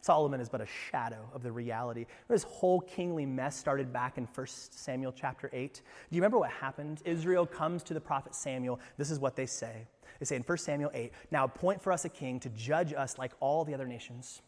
Solomon 0.00 0.40
is 0.40 0.48
but 0.48 0.60
a 0.60 0.66
shadow 0.90 1.28
of 1.34 1.42
the 1.42 1.50
reality. 1.50 2.06
This 2.28 2.44
whole 2.44 2.80
kingly 2.80 3.26
mess 3.26 3.56
started 3.56 3.92
back 3.92 4.16
in 4.16 4.28
1 4.32 4.46
Samuel 4.46 5.12
chapter 5.12 5.50
8. 5.52 5.74
Do 5.74 6.16
you 6.16 6.22
remember 6.22 6.38
what 6.38 6.52
happened? 6.52 7.02
Israel 7.04 7.46
comes 7.46 7.82
to 7.82 7.94
the 7.94 8.00
prophet 8.00 8.34
Samuel. 8.34 8.78
This 8.96 9.10
is 9.10 9.18
what 9.18 9.34
they 9.34 9.46
say. 9.46 9.88
They 10.20 10.24
say 10.24 10.36
in 10.36 10.42
1 10.42 10.58
Samuel 10.58 10.92
8, 10.94 11.12
Now 11.32 11.44
appoint 11.44 11.82
for 11.82 11.90
us 11.90 12.04
a 12.04 12.08
king 12.08 12.38
to 12.40 12.48
judge 12.50 12.94
us 12.94 13.18
like 13.18 13.32
all 13.40 13.64
the 13.64 13.74
other 13.74 13.88
nations. 13.88 14.40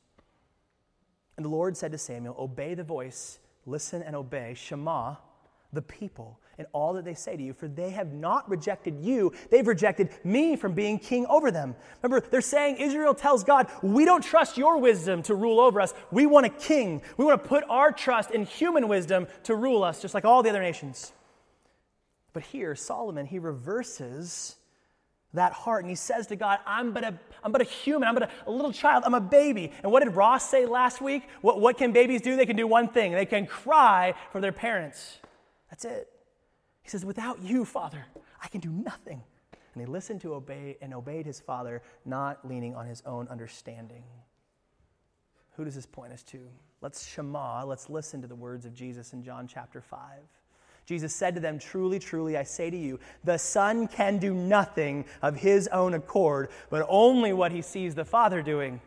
And 1.37 1.45
the 1.45 1.51
Lord 1.51 1.77
said 1.77 1.91
to 1.91 1.99
Samuel, 1.99 2.37
Obey 2.39 2.75
the 2.75 2.85
voice, 2.85 3.41
listen 3.67 4.05
and 4.05 4.15
obey, 4.15 4.55
Shema, 4.55 5.17
the 5.77 5.83
people 5.83 6.41
and 6.59 6.67
all 6.73 6.95
that 6.95 7.05
they 7.05 7.15
say 7.15 7.37
to 7.37 7.43
you, 7.43 7.53
for 7.53 7.69
they 7.69 7.91
have 7.91 8.13
not 8.13 8.49
rejected 8.49 8.99
you, 9.01 9.33
they've 9.51 9.67
rejected 9.67 10.11
me 10.25 10.57
from 10.57 10.73
being 10.73 10.99
king 10.99 11.27
over 11.27 11.51
them. 11.51 11.77
Remember, 12.03 12.27
they're 12.29 12.41
saying, 12.41 12.79
Israel 12.79 13.15
tells 13.15 13.45
God, 13.45 13.69
We 13.83 14.05
don't 14.05 14.23
trust 14.23 14.57
your 14.57 14.79
wisdom 14.79 15.23
to 15.25 15.35
rule 15.35 15.61
over 15.61 15.81
us. 15.81 15.95
We 16.11 16.27
want 16.27 16.47
a 16.47 16.51
king. 16.51 17.03
We 17.17 17.25
want 17.25 17.43
to 17.43 17.49
put 17.49 17.63
our 17.69 17.93
trust 17.93 18.31
in 18.31 18.45
human 18.45 18.89
wisdom 18.89 19.29
to 19.45 19.55
rule 19.55 19.85
us, 19.85 20.03
just 20.03 20.15
like 20.15 20.25
all 20.25 20.43
the 20.43 20.51
other 20.51 20.63
nations. 20.63 21.13
But 22.33 22.43
here, 22.43 22.75
Solomon, 22.75 23.27
he 23.27 23.39
reverses 23.39 24.57
that 25.35 25.53
heart 25.53 25.83
and 25.85 25.91
he 25.91 25.97
says 25.97 26.27
to 26.29 26.37
God, 26.37 26.59
I'm 26.67 26.93
but 26.93 27.05
a, 27.05 27.19
I'm 27.45 27.53
but 27.53 27.61
a 27.61 27.65
human, 27.65 28.09
I'm 28.09 28.15
but 28.15 28.25
a, 28.25 28.31
a, 28.47 28.51
little 28.51 28.73
child, 28.73 29.05
I'm 29.07 29.15
a 29.15 29.21
baby. 29.21 29.73
And 29.83 29.93
what 29.93 30.03
did 30.03 30.15
Ross 30.15 30.49
say 30.49 30.67
last 30.67 31.01
week? 31.01 31.23
What, 31.43 31.61
what 31.61 31.79
can 31.79 31.93
babies 31.93 32.23
do? 32.23 32.37
They 32.37 32.47
can 32.47 32.57
do 32.57 32.67
one 32.67 32.89
thing 32.89 33.13
they 33.13 33.27
can 33.27 33.47
cry 33.47 34.15
for 34.33 34.41
their 34.41 34.53
parents. 34.53 35.19
That's 35.71 35.85
it. 35.85 36.09
He 36.83 36.91
says, 36.91 37.05
Without 37.05 37.43
you, 37.43 37.65
Father, 37.65 38.07
I 38.43 38.49
can 38.49 38.61
do 38.61 38.71
nothing. 38.71 39.23
And 39.75 39.87
he 39.87 39.87
listened 39.87 40.23
to 40.23 40.35
obey 40.35 40.79
and 40.81 40.95
obeyed 40.95 41.27
his 41.27 41.39
father, 41.39 41.83
not 42.05 42.49
leaning 42.49 42.75
on 42.75 42.87
his 42.87 43.03
own 43.05 43.29
understanding. 43.29 44.05
Who 45.57 45.65
does 45.65 45.75
this 45.75 45.87
point 45.87 46.13
us 46.13 46.23
to? 46.25 46.39
Let's 46.81 47.07
Shema, 47.07 47.65
let's 47.65 47.91
listen 47.91 48.23
to 48.23 48.29
the 48.29 48.35
words 48.35 48.65
of 48.65 48.75
Jesus 48.75 49.13
in 49.13 49.23
John 49.23 49.47
chapter 49.47 49.81
5. 49.81 50.21
Jesus 50.87 51.15
said 51.15 51.35
to 51.35 51.41
them, 51.41 51.59
Truly, 51.59 51.99
truly, 51.99 52.37
I 52.37 52.45
say 52.45 52.71
to 52.71 52.77
you, 52.77 53.01
the 53.25 53.39
Son 53.39 53.89
can 53.89 54.19
do 54.19 54.33
nothing 54.33 55.05
of 55.21 55.37
his 55.37 55.67
own 55.69 55.95
accord, 55.95 56.51
but 56.71 56.87
only 56.89 57.33
what 57.33 57.53
he 57.53 57.61
sees 57.61 57.95
the 57.95 58.05
Father 58.05 58.41
doing. 58.41 58.81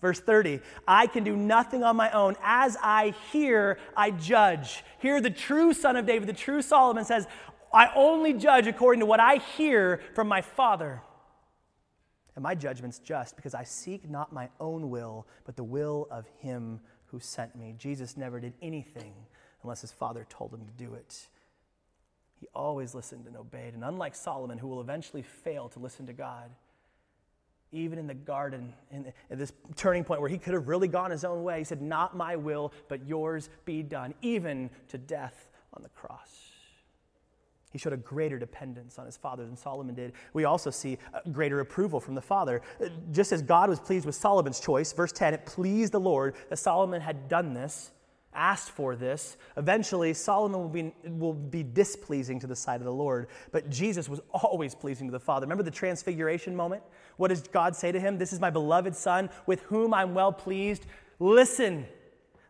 Verse 0.00 0.18
30, 0.18 0.60
I 0.88 1.06
can 1.06 1.24
do 1.24 1.36
nothing 1.36 1.84
on 1.84 1.94
my 1.96 2.10
own. 2.10 2.36
As 2.42 2.76
I 2.82 3.14
hear, 3.32 3.78
I 3.96 4.10
judge. 4.10 4.82
Here, 4.98 5.20
the 5.20 5.30
true 5.30 5.74
son 5.74 5.96
of 5.96 6.06
David, 6.06 6.28
the 6.28 6.32
true 6.32 6.62
Solomon 6.62 7.04
says, 7.04 7.26
I 7.72 7.90
only 7.94 8.32
judge 8.32 8.66
according 8.66 9.00
to 9.00 9.06
what 9.06 9.20
I 9.20 9.36
hear 9.36 10.00
from 10.14 10.26
my 10.26 10.40
Father. 10.40 11.02
And 12.34 12.42
my 12.42 12.54
judgment's 12.54 12.98
just 12.98 13.36
because 13.36 13.54
I 13.54 13.64
seek 13.64 14.08
not 14.08 14.32
my 14.32 14.48
own 14.58 14.88
will, 14.88 15.26
but 15.44 15.56
the 15.56 15.64
will 15.64 16.08
of 16.10 16.26
him 16.38 16.80
who 17.06 17.20
sent 17.20 17.54
me. 17.54 17.74
Jesus 17.76 18.16
never 18.16 18.40
did 18.40 18.54
anything 18.62 19.12
unless 19.62 19.82
his 19.82 19.92
Father 19.92 20.26
told 20.30 20.54
him 20.54 20.64
to 20.64 20.84
do 20.84 20.94
it. 20.94 21.28
He 22.40 22.48
always 22.54 22.94
listened 22.94 23.26
and 23.26 23.36
obeyed. 23.36 23.74
And 23.74 23.84
unlike 23.84 24.14
Solomon, 24.14 24.56
who 24.56 24.68
will 24.68 24.80
eventually 24.80 25.22
fail 25.22 25.68
to 25.70 25.78
listen 25.78 26.06
to 26.06 26.14
God, 26.14 26.50
even 27.72 27.98
in 27.98 28.06
the 28.06 28.14
garden, 28.14 28.72
in, 28.90 29.12
this 29.30 29.52
turning 29.76 30.04
point 30.04 30.20
where 30.20 30.30
he 30.30 30.38
could 30.38 30.54
have 30.54 30.68
really 30.68 30.88
gone 30.88 31.10
his 31.10 31.24
own 31.24 31.42
way, 31.42 31.58
he 31.58 31.64
said, 31.64 31.80
Not 31.80 32.16
my 32.16 32.36
will, 32.36 32.72
but 32.88 33.06
yours 33.06 33.48
be 33.64 33.82
done, 33.82 34.14
even 34.22 34.70
to 34.88 34.98
death 34.98 35.48
on 35.74 35.82
the 35.82 35.88
cross. 35.90 36.50
He 37.70 37.78
showed 37.78 37.92
a 37.92 37.98
greater 37.98 38.38
dependence 38.38 38.98
on 38.98 39.06
his 39.06 39.16
father 39.16 39.46
than 39.46 39.56
Solomon 39.56 39.94
did. 39.94 40.12
We 40.32 40.44
also 40.44 40.70
see 40.70 40.98
greater 41.30 41.60
approval 41.60 42.00
from 42.00 42.16
the 42.16 42.20
father. 42.20 42.62
Uh, 42.80 42.88
just 43.12 43.30
as 43.30 43.42
God 43.42 43.68
was 43.68 43.78
pleased 43.78 44.06
with 44.06 44.16
Solomon's 44.16 44.58
choice, 44.58 44.92
verse 44.92 45.12
10, 45.12 45.34
it 45.34 45.46
pleased 45.46 45.92
the 45.92 46.00
Lord 46.00 46.34
that 46.48 46.56
Solomon 46.56 47.00
had 47.00 47.28
done 47.28 47.54
this 47.54 47.92
asked 48.34 48.70
for 48.70 48.94
this. 48.94 49.36
Eventually, 49.56 50.14
Solomon 50.14 50.60
will 50.60 50.68
be, 50.68 50.92
will 51.04 51.34
be 51.34 51.62
displeasing 51.62 52.38
to 52.40 52.46
the 52.46 52.56
sight 52.56 52.76
of 52.76 52.84
the 52.84 52.92
Lord, 52.92 53.28
but 53.50 53.68
Jesus 53.68 54.08
was 54.08 54.20
always 54.30 54.74
pleasing 54.74 55.08
to 55.08 55.12
the 55.12 55.20
Father. 55.20 55.46
Remember 55.46 55.64
the 55.64 55.70
transfiguration 55.70 56.54
moment? 56.54 56.82
What 57.16 57.28
does 57.28 57.42
God 57.42 57.74
say 57.74 57.92
to 57.92 58.00
him? 58.00 58.18
This 58.18 58.32
is 58.32 58.40
my 58.40 58.50
beloved 58.50 58.94
Son 58.94 59.30
with 59.46 59.62
whom 59.62 59.92
I'm 59.92 60.14
well 60.14 60.32
pleased. 60.32 60.86
Listen, 61.18 61.86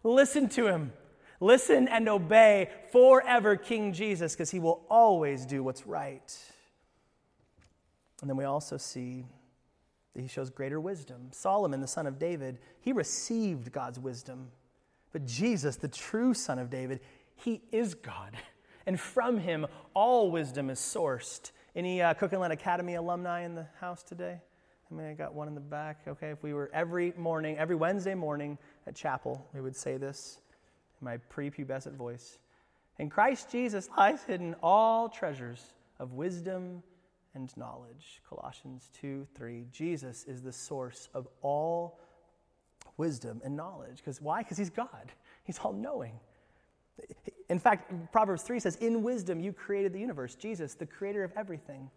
listen 0.02 0.48
to 0.50 0.66
him. 0.66 0.92
Listen 1.40 1.88
and 1.88 2.06
obey 2.06 2.68
forever, 2.92 3.56
King 3.56 3.94
Jesus, 3.94 4.34
because 4.34 4.50
he 4.50 4.58
will 4.58 4.84
always 4.90 5.46
do 5.46 5.62
what's 5.62 5.86
right. 5.86 6.38
And 8.20 8.28
then 8.28 8.36
we 8.36 8.44
also 8.44 8.76
see 8.76 9.24
that 10.14 10.20
he 10.20 10.28
shows 10.28 10.50
greater 10.50 10.78
wisdom. 10.78 11.28
Solomon, 11.30 11.80
the 11.80 11.86
son 11.86 12.06
of 12.06 12.18
David, 12.18 12.58
he 12.82 12.92
received 12.92 13.72
God's 13.72 13.98
wisdom 13.98 14.48
but 15.12 15.26
Jesus, 15.26 15.76
the 15.76 15.88
true 15.88 16.34
Son 16.34 16.58
of 16.58 16.70
David, 16.70 17.00
he 17.34 17.62
is 17.72 17.94
God. 17.94 18.36
And 18.86 18.98
from 18.98 19.38
him, 19.38 19.66
all 19.94 20.30
wisdom 20.30 20.70
is 20.70 20.80
sourced. 20.80 21.52
Any 21.76 22.00
uh, 22.02 22.14
Cook 22.14 22.32
Academy 22.32 22.94
alumni 22.94 23.42
in 23.42 23.54
the 23.54 23.66
house 23.78 24.02
today? 24.02 24.40
I 24.90 24.94
mean, 24.94 25.06
I 25.06 25.12
got 25.12 25.34
one 25.34 25.46
in 25.48 25.54
the 25.54 25.60
back. 25.60 26.00
Okay, 26.08 26.30
if 26.30 26.42
we 26.42 26.54
were 26.54 26.70
every 26.72 27.12
morning, 27.16 27.56
every 27.58 27.76
Wednesday 27.76 28.14
morning 28.14 28.58
at 28.86 28.96
chapel, 28.96 29.46
we 29.54 29.60
would 29.60 29.76
say 29.76 29.96
this 29.98 30.40
in 31.00 31.04
my 31.04 31.18
prepubescent 31.32 31.94
voice. 31.94 32.38
In 32.98 33.08
Christ 33.08 33.50
Jesus 33.52 33.88
lies 33.96 34.24
hidden 34.24 34.56
all 34.62 35.08
treasures 35.08 35.74
of 36.00 36.14
wisdom 36.14 36.82
and 37.34 37.56
knowledge. 37.56 38.20
Colossians 38.28 38.90
2 39.00 39.26
3. 39.34 39.66
Jesus 39.70 40.24
is 40.24 40.42
the 40.42 40.52
source 40.52 41.08
of 41.14 41.28
all 41.42 42.00
wisdom 43.00 43.40
and 43.44 43.56
knowledge. 43.56 43.96
Because 43.96 44.20
why? 44.20 44.44
Because 44.44 44.58
he's 44.58 44.70
God, 44.70 45.12
he's 45.42 45.58
all 45.58 45.72
knowing. 45.72 46.12
In 47.48 47.58
fact, 47.58 48.12
Proverbs 48.12 48.42
3 48.42 48.60
says, 48.60 48.76
In 48.76 49.02
wisdom 49.02 49.40
you 49.40 49.52
created 49.52 49.92
the 49.92 49.98
universe. 49.98 50.36
Jesus, 50.36 50.74
the 50.74 50.86
creator 50.86 51.24
of 51.24 51.32
everything. 51.36 51.90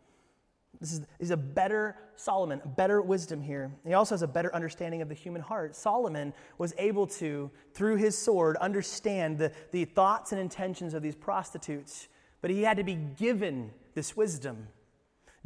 This 0.79 0.93
is, 0.93 1.01
is 1.19 1.31
a 1.31 1.37
better 1.37 1.95
Solomon, 2.15 2.61
a 2.63 2.67
better 2.67 3.01
wisdom 3.01 3.41
here. 3.41 3.71
He 3.85 3.93
also 3.93 4.15
has 4.15 4.23
a 4.23 4.27
better 4.27 4.53
understanding 4.55 5.01
of 5.01 5.09
the 5.09 5.13
human 5.13 5.41
heart. 5.41 5.75
Solomon 5.75 6.33
was 6.57 6.73
able 6.77 7.05
to, 7.07 7.51
through 7.73 7.97
his 7.97 8.17
sword, 8.17 8.57
understand 8.57 9.37
the, 9.37 9.51
the 9.71 9.85
thoughts 9.85 10.31
and 10.31 10.41
intentions 10.41 10.93
of 10.93 11.03
these 11.03 11.15
prostitutes, 11.15 12.07
but 12.41 12.49
he 12.49 12.63
had 12.63 12.77
to 12.77 12.83
be 12.83 12.95
given 12.95 13.71
this 13.93 14.17
wisdom. 14.17 14.67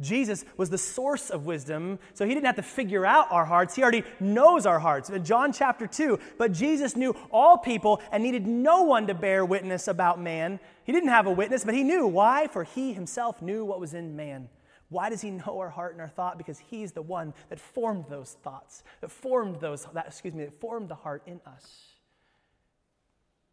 Jesus 0.00 0.44
was 0.56 0.70
the 0.70 0.78
source 0.78 1.28
of 1.28 1.44
wisdom, 1.44 1.98
so 2.14 2.24
he 2.24 2.32
didn't 2.32 2.46
have 2.46 2.56
to 2.56 2.62
figure 2.62 3.04
out 3.04 3.32
our 3.32 3.44
hearts. 3.44 3.74
He 3.74 3.82
already 3.82 4.04
knows 4.20 4.64
our 4.64 4.78
hearts. 4.78 5.10
In 5.10 5.24
John 5.24 5.52
chapter 5.52 5.88
2, 5.88 6.20
but 6.38 6.52
Jesus 6.52 6.94
knew 6.94 7.16
all 7.32 7.58
people 7.58 8.00
and 8.12 8.22
needed 8.22 8.46
no 8.46 8.82
one 8.82 9.08
to 9.08 9.14
bear 9.14 9.44
witness 9.44 9.88
about 9.88 10.20
man. 10.20 10.60
He 10.84 10.92
didn't 10.92 11.08
have 11.08 11.26
a 11.26 11.32
witness, 11.32 11.64
but 11.64 11.74
he 11.74 11.82
knew. 11.82 12.06
Why? 12.06 12.46
For 12.46 12.62
he 12.62 12.92
himself 12.92 13.42
knew 13.42 13.64
what 13.64 13.80
was 13.80 13.92
in 13.92 14.14
man. 14.14 14.48
Why 14.88 15.10
does 15.10 15.20
he 15.20 15.30
know 15.30 15.58
our 15.58 15.68
heart 15.68 15.92
and 15.92 16.00
our 16.00 16.08
thought? 16.08 16.38
Because 16.38 16.58
he's 16.58 16.92
the 16.92 17.02
one 17.02 17.34
that 17.50 17.58
formed 17.58 18.06
those 18.08 18.36
thoughts, 18.42 18.84
that 19.00 19.10
formed 19.10 19.60
those, 19.60 19.86
that, 19.94 20.06
excuse 20.06 20.32
me, 20.32 20.44
that 20.44 20.60
formed 20.60 20.88
the 20.88 20.94
heart 20.94 21.24
in 21.26 21.40
us. 21.44 21.88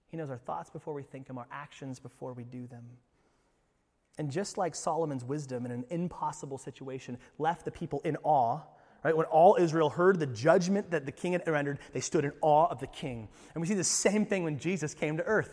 He 0.07 0.17
knows 0.17 0.29
our 0.29 0.37
thoughts 0.37 0.69
before 0.69 0.93
we 0.93 1.03
think 1.03 1.27
them, 1.27 1.37
our 1.37 1.47
actions 1.51 1.99
before 1.99 2.33
we 2.33 2.43
do 2.43 2.67
them. 2.67 2.85
And 4.17 4.31
just 4.31 4.57
like 4.57 4.75
Solomon's 4.75 5.23
wisdom 5.23 5.65
in 5.65 5.71
an 5.71 5.85
impossible 5.89 6.57
situation 6.57 7.17
left 7.37 7.65
the 7.65 7.71
people 7.71 8.01
in 8.05 8.17
awe, 8.23 8.61
right? 9.03 9.15
When 9.15 9.25
all 9.27 9.57
Israel 9.59 9.89
heard 9.89 10.19
the 10.19 10.25
judgment 10.25 10.91
that 10.91 11.05
the 11.05 11.11
king 11.11 11.33
had 11.33 11.45
rendered, 11.47 11.79
they 11.91 11.99
stood 11.99 12.23
in 12.23 12.31
awe 12.41 12.67
of 12.67 12.79
the 12.79 12.87
king. 12.87 13.27
And 13.53 13.61
we 13.61 13.67
see 13.67 13.73
the 13.73 13.83
same 13.83 14.25
thing 14.25 14.43
when 14.43 14.57
Jesus 14.57 14.93
came 14.93 15.17
to 15.17 15.23
earth. 15.23 15.49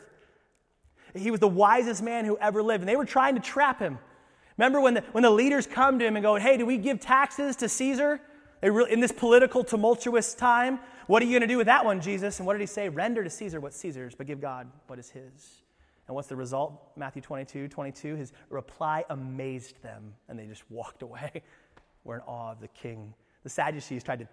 He 1.15 1.31
was 1.31 1.41
the 1.41 1.49
wisest 1.49 2.03
man 2.03 2.25
who 2.25 2.39
ever 2.39 2.63
lived, 2.63 2.83
and 2.83 2.89
they 2.89 2.97
were 2.97 3.05
trying 3.05 3.35
to 3.35 3.41
trap 3.41 3.81
him. 3.81 3.99
Remember 4.57 4.81
when 4.81 4.95
the, 4.95 5.01
when 5.13 5.23
the 5.23 5.31
leaders 5.31 5.67
come 5.67 5.99
to 5.99 6.07
him 6.07 6.17
and 6.17 6.23
go, 6.23 6.37
Hey, 6.37 6.57
do 6.57 6.65
we 6.65 6.79
give 6.79 7.01
taxes 7.01 7.57
to 7.57 7.69
Caesar? 7.69 8.21
In 8.63 9.01
this 9.01 9.11
political, 9.11 9.65
tumultuous 9.65 10.35
time, 10.35 10.79
what 11.09 11.21
are 11.21 11.27
you 11.27 11.33
going 11.33 11.41
to 11.41 11.49
do 11.49 11.57
with 11.57 11.67
that 11.67 11.85
one, 11.85 12.01
Jesus? 12.01 12.39
And 12.39 12.47
what 12.47 12.55
did 12.55 12.61
he 12.61 12.67
say? 12.67 12.89
Render 12.89 13.25
to 13.25 13.31
Caesar 13.31 13.59
what's 13.59 13.77
Caesar's, 13.79 14.15
but 14.15 14.29
give 14.29 14.41
God 14.41 14.71
what 14.87 15.01
is 15.01 15.11
his. 15.11 15.62
And 16.07 16.15
what's 16.15 16.29
the 16.29 16.37
result? 16.37 16.93
Matthew 16.97 17.23
22, 17.23 17.69
22, 17.69 18.17
his 18.17 18.33
reply 18.51 19.05
amazed 19.11 19.83
them, 19.83 20.15
and 20.29 20.39
they 20.39 20.47
just 20.47 20.69
walked 20.71 21.03
away. 21.03 21.43
We're 22.05 22.17
in 22.17 22.23
awe 22.23 22.53
of 22.53 22.61
the 22.61 22.69
king. 22.69 23.15
The 23.45 23.49
Sadducees 23.49 24.03
tried 24.03 24.19
to, 24.19 24.29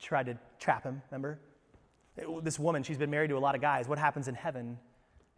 tried 0.00 0.26
to 0.26 0.38
trap 0.58 0.84
him, 0.84 1.00
remember? 1.10 1.38
This 2.42 2.58
woman, 2.58 2.82
she's 2.82 2.98
been 2.98 3.10
married 3.10 3.28
to 3.28 3.36
a 3.36 3.38
lot 3.38 3.54
of 3.54 3.60
guys. 3.60 3.88
What 3.88 3.98
happens 3.98 4.28
in 4.28 4.34
heaven? 4.34 4.78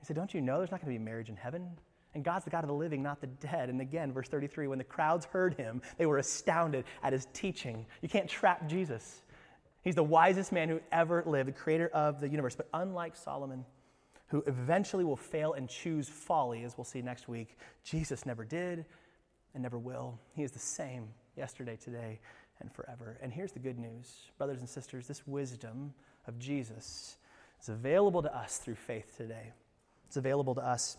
He 0.01 0.07
said, 0.07 0.17
Don't 0.17 0.35
you 0.35 0.41
know 0.41 0.59
there's 0.59 0.71
not 0.71 0.81
going 0.81 0.93
to 0.93 0.99
be 0.99 1.05
marriage 1.05 1.29
in 1.29 1.37
heaven? 1.37 1.71
And 2.15 2.25
God's 2.25 2.45
the 2.45 2.51
God 2.51 2.63
of 2.63 2.69
the 2.69 2.75
living, 2.75 3.03
not 3.03 3.21
the 3.21 3.27
dead. 3.27 3.69
And 3.69 3.81
again, 3.81 4.13
verse 4.13 4.29
33 4.29 4.69
when 4.69 4.79
the 4.79 4.85
crowds 4.85 5.27
heard 5.27 5.55
him, 5.55 5.83
they 5.99 6.07
were 6.07 6.19
astounded 6.19 6.85
at 7.03 7.13
his 7.13 7.27
teaching. 7.33 7.87
You 8.03 8.09
can't 8.09 8.29
trap 8.29 8.69
Jesus. 8.69 9.23
He's 9.83 9.97
the 9.97 10.05
wisest 10.05 10.51
man 10.53 10.69
who 10.69 10.81
ever 10.93 11.23
lived, 11.27 11.49
the 11.49 11.53
creator 11.53 11.89
of 11.89 12.21
the 12.21 12.29
universe. 12.29 12.57
But 12.57 12.69
unlike 12.73 13.17
Solomon, 13.17 13.65
who 14.35 14.43
eventually 14.49 15.05
will 15.05 15.15
fail 15.15 15.53
and 15.53 15.69
choose 15.69 16.09
folly, 16.09 16.65
as 16.65 16.77
we'll 16.77 16.85
see 16.85 17.01
next 17.01 17.29
week. 17.29 17.57
Jesus 17.85 18.27
never 18.27 18.45
did 18.45 18.85
and 19.55 19.63
never 19.63 19.79
will. 19.79 20.19
He 20.35 20.43
is 20.43 20.51
the 20.51 20.59
same 20.59 21.07
yesterday, 21.37 21.77
today, 21.77 22.19
and 22.59 22.73
forever. 22.73 23.17
And 23.23 23.33
here's 23.33 23.53
the 23.53 23.61
good 23.61 23.79
news, 23.79 24.23
brothers 24.37 24.59
and 24.59 24.69
sisters 24.69 25.07
this 25.07 25.25
wisdom 25.25 25.95
of 26.27 26.37
Jesus 26.41 27.17
is 27.63 27.69
available 27.69 28.23
to 28.23 28.37
us 28.37 28.59
through 28.59 28.75
faith 28.75 29.17
today. 29.17 29.53
It's 30.09 30.17
available 30.17 30.57
to 30.57 30.67
us. 30.67 30.97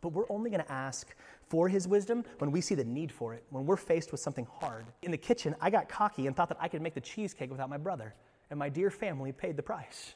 But 0.00 0.10
we're 0.10 0.30
only 0.30 0.48
going 0.48 0.62
to 0.62 0.70
ask 0.70 1.16
for 1.48 1.68
his 1.68 1.88
wisdom 1.88 2.24
when 2.38 2.52
we 2.52 2.60
see 2.60 2.76
the 2.76 2.84
need 2.84 3.10
for 3.10 3.34
it, 3.34 3.42
when 3.50 3.66
we're 3.66 3.76
faced 3.76 4.12
with 4.12 4.20
something 4.20 4.46
hard. 4.60 4.86
In 5.02 5.10
the 5.10 5.18
kitchen, 5.18 5.56
I 5.60 5.68
got 5.68 5.88
cocky 5.88 6.28
and 6.28 6.36
thought 6.36 6.48
that 6.50 6.58
I 6.60 6.68
could 6.68 6.80
make 6.80 6.94
the 6.94 7.00
cheesecake 7.00 7.50
without 7.50 7.70
my 7.70 7.76
brother, 7.76 8.14
and 8.50 8.58
my 8.58 8.68
dear 8.68 8.88
family 8.88 9.32
paid 9.32 9.56
the 9.56 9.64
price. 9.64 10.14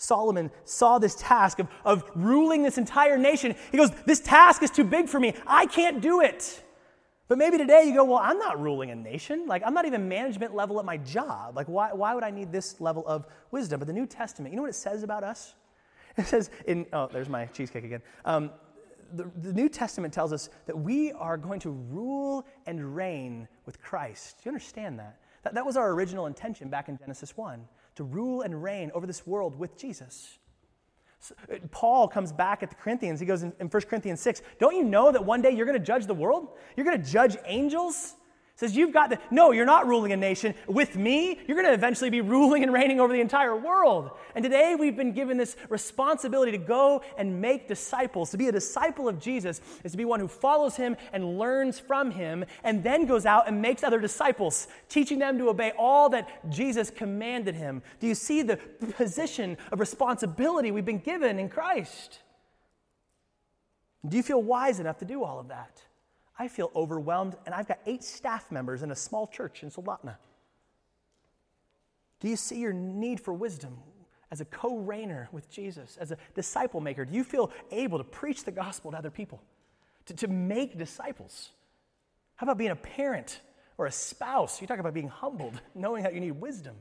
Solomon 0.00 0.50
saw 0.64 0.98
this 0.98 1.14
task 1.14 1.58
of, 1.58 1.68
of 1.84 2.10
ruling 2.14 2.62
this 2.62 2.78
entire 2.78 3.18
nation. 3.18 3.54
He 3.70 3.76
goes, 3.76 3.90
This 4.06 4.18
task 4.18 4.62
is 4.62 4.70
too 4.70 4.82
big 4.82 5.10
for 5.10 5.20
me. 5.20 5.34
I 5.46 5.66
can't 5.66 6.00
do 6.00 6.22
it. 6.22 6.64
But 7.28 7.36
maybe 7.36 7.58
today 7.58 7.84
you 7.84 7.92
go, 7.92 8.04
Well, 8.04 8.18
I'm 8.18 8.38
not 8.38 8.58
ruling 8.58 8.90
a 8.90 8.94
nation. 8.94 9.46
Like, 9.46 9.62
I'm 9.64 9.74
not 9.74 9.84
even 9.84 10.08
management 10.08 10.54
level 10.54 10.78
at 10.78 10.86
my 10.86 10.96
job. 10.96 11.54
Like, 11.54 11.66
why, 11.66 11.92
why 11.92 12.14
would 12.14 12.24
I 12.24 12.30
need 12.30 12.50
this 12.50 12.80
level 12.80 13.06
of 13.06 13.26
wisdom? 13.50 13.78
But 13.78 13.88
the 13.88 13.92
New 13.92 14.06
Testament, 14.06 14.52
you 14.52 14.56
know 14.56 14.62
what 14.62 14.70
it 14.70 14.74
says 14.74 15.02
about 15.02 15.22
us? 15.22 15.54
It 16.16 16.26
says 16.26 16.50
in, 16.66 16.86
oh, 16.92 17.08
there's 17.12 17.28
my 17.28 17.44
cheesecake 17.46 17.84
again. 17.84 18.02
Um, 18.24 18.50
the, 19.12 19.30
the 19.42 19.52
New 19.52 19.68
Testament 19.68 20.14
tells 20.14 20.32
us 20.32 20.48
that 20.66 20.76
we 20.76 21.12
are 21.12 21.36
going 21.36 21.60
to 21.60 21.70
rule 21.70 22.46
and 22.66 22.96
reign 22.96 23.46
with 23.66 23.80
Christ. 23.80 24.38
Do 24.38 24.48
you 24.48 24.50
understand 24.50 24.98
that? 24.98 25.20
That, 25.44 25.54
that 25.54 25.64
was 25.64 25.76
our 25.76 25.92
original 25.92 26.26
intention 26.26 26.68
back 26.68 26.88
in 26.88 26.98
Genesis 26.98 27.36
1 27.36 27.60
to 28.00 28.04
rule 28.04 28.40
and 28.40 28.62
reign 28.62 28.90
over 28.94 29.06
this 29.06 29.26
world 29.26 29.58
with 29.58 29.76
Jesus. 29.76 30.38
So, 31.18 31.34
uh, 31.52 31.56
Paul 31.70 32.08
comes 32.08 32.32
back 32.32 32.62
at 32.62 32.70
the 32.70 32.76
Corinthians. 32.76 33.20
He 33.20 33.26
goes 33.26 33.42
in, 33.42 33.52
in 33.60 33.68
1 33.68 33.82
Corinthians 33.82 34.22
6 34.22 34.40
Don't 34.58 34.74
you 34.74 34.84
know 34.84 35.12
that 35.12 35.22
one 35.22 35.42
day 35.42 35.50
you're 35.50 35.66
going 35.66 35.78
to 35.78 35.84
judge 35.84 36.06
the 36.06 36.14
world? 36.14 36.48
You're 36.76 36.86
going 36.86 37.00
to 37.00 37.10
judge 37.10 37.36
angels? 37.44 38.14
Says 38.60 38.76
you've 38.76 38.92
got 38.92 39.08
the 39.08 39.18
no 39.30 39.52
you're 39.52 39.64
not 39.64 39.86
ruling 39.86 40.12
a 40.12 40.16
nation. 40.16 40.54
With 40.66 40.94
me 40.94 41.40
you're 41.46 41.56
going 41.56 41.66
to 41.66 41.72
eventually 41.72 42.10
be 42.10 42.20
ruling 42.20 42.62
and 42.62 42.72
reigning 42.72 43.00
over 43.00 43.10
the 43.12 43.20
entire 43.20 43.56
world. 43.56 44.10
And 44.34 44.42
today 44.42 44.76
we've 44.78 44.96
been 44.96 45.12
given 45.12 45.38
this 45.38 45.56
responsibility 45.70 46.52
to 46.52 46.58
go 46.58 47.02
and 47.16 47.40
make 47.40 47.68
disciples. 47.68 48.30
To 48.32 48.36
be 48.36 48.48
a 48.48 48.52
disciple 48.52 49.08
of 49.08 49.18
jesus 49.18 49.62
is 49.82 49.92
to 49.92 49.98
be 49.98 50.04
one 50.04 50.20
who 50.20 50.28
follows 50.28 50.76
him 50.76 50.96
and 51.14 51.38
learns 51.38 51.78
from 51.78 52.10
him 52.10 52.44
and 52.62 52.84
then 52.84 53.06
goes 53.06 53.24
out 53.24 53.48
and 53.48 53.62
makes 53.62 53.82
other 53.82 53.98
disciples 53.98 54.68
teaching 54.90 55.18
them 55.18 55.38
to 55.38 55.48
obey 55.48 55.72
all 55.78 56.10
that 56.10 56.50
jesus 56.50 56.90
commanded 56.90 57.54
him. 57.54 57.82
Do 57.98 58.06
you 58.06 58.14
see 58.14 58.42
the 58.42 58.58
position 58.58 59.56
of 59.72 59.80
responsibility 59.80 60.70
we've 60.70 60.84
been 60.84 60.98
given 60.98 61.38
in 61.38 61.48
christ? 61.48 62.18
Do 64.06 64.18
you 64.18 64.22
feel 64.22 64.42
wise 64.42 64.80
enough 64.80 64.98
to 64.98 65.06
do 65.06 65.24
all 65.24 65.40
of 65.40 65.48
that 65.48 65.80
I 66.40 66.48
feel 66.48 66.70
overwhelmed, 66.74 67.36
and 67.44 67.54
I've 67.54 67.68
got 67.68 67.80
eight 67.84 68.02
staff 68.02 68.50
members 68.50 68.82
in 68.82 68.90
a 68.90 68.96
small 68.96 69.26
church 69.26 69.62
in 69.62 69.70
Soldotna. 69.70 70.16
Do 72.18 72.28
you 72.28 72.36
see 72.36 72.60
your 72.60 72.72
need 72.72 73.20
for 73.20 73.34
wisdom 73.34 73.76
as 74.30 74.40
a 74.40 74.46
co 74.46 74.78
reigner 74.78 75.30
with 75.32 75.50
Jesus, 75.50 75.98
as 76.00 76.12
a 76.12 76.16
disciple 76.34 76.80
maker? 76.80 77.04
Do 77.04 77.14
you 77.14 77.24
feel 77.24 77.50
able 77.70 77.98
to 77.98 78.04
preach 78.04 78.44
the 78.44 78.52
gospel 78.52 78.90
to 78.92 78.96
other 78.96 79.10
people, 79.10 79.42
to, 80.06 80.14
to 80.14 80.28
make 80.28 80.78
disciples? 80.78 81.50
How 82.36 82.46
about 82.46 82.56
being 82.56 82.70
a 82.70 82.76
parent 82.76 83.42
or 83.76 83.84
a 83.84 83.92
spouse? 83.92 84.62
You 84.62 84.66
talk 84.66 84.78
about 84.78 84.94
being 84.94 85.08
humbled, 85.08 85.60
knowing 85.74 86.04
that 86.04 86.14
you 86.14 86.20
need 86.20 86.32
wisdom 86.32 86.76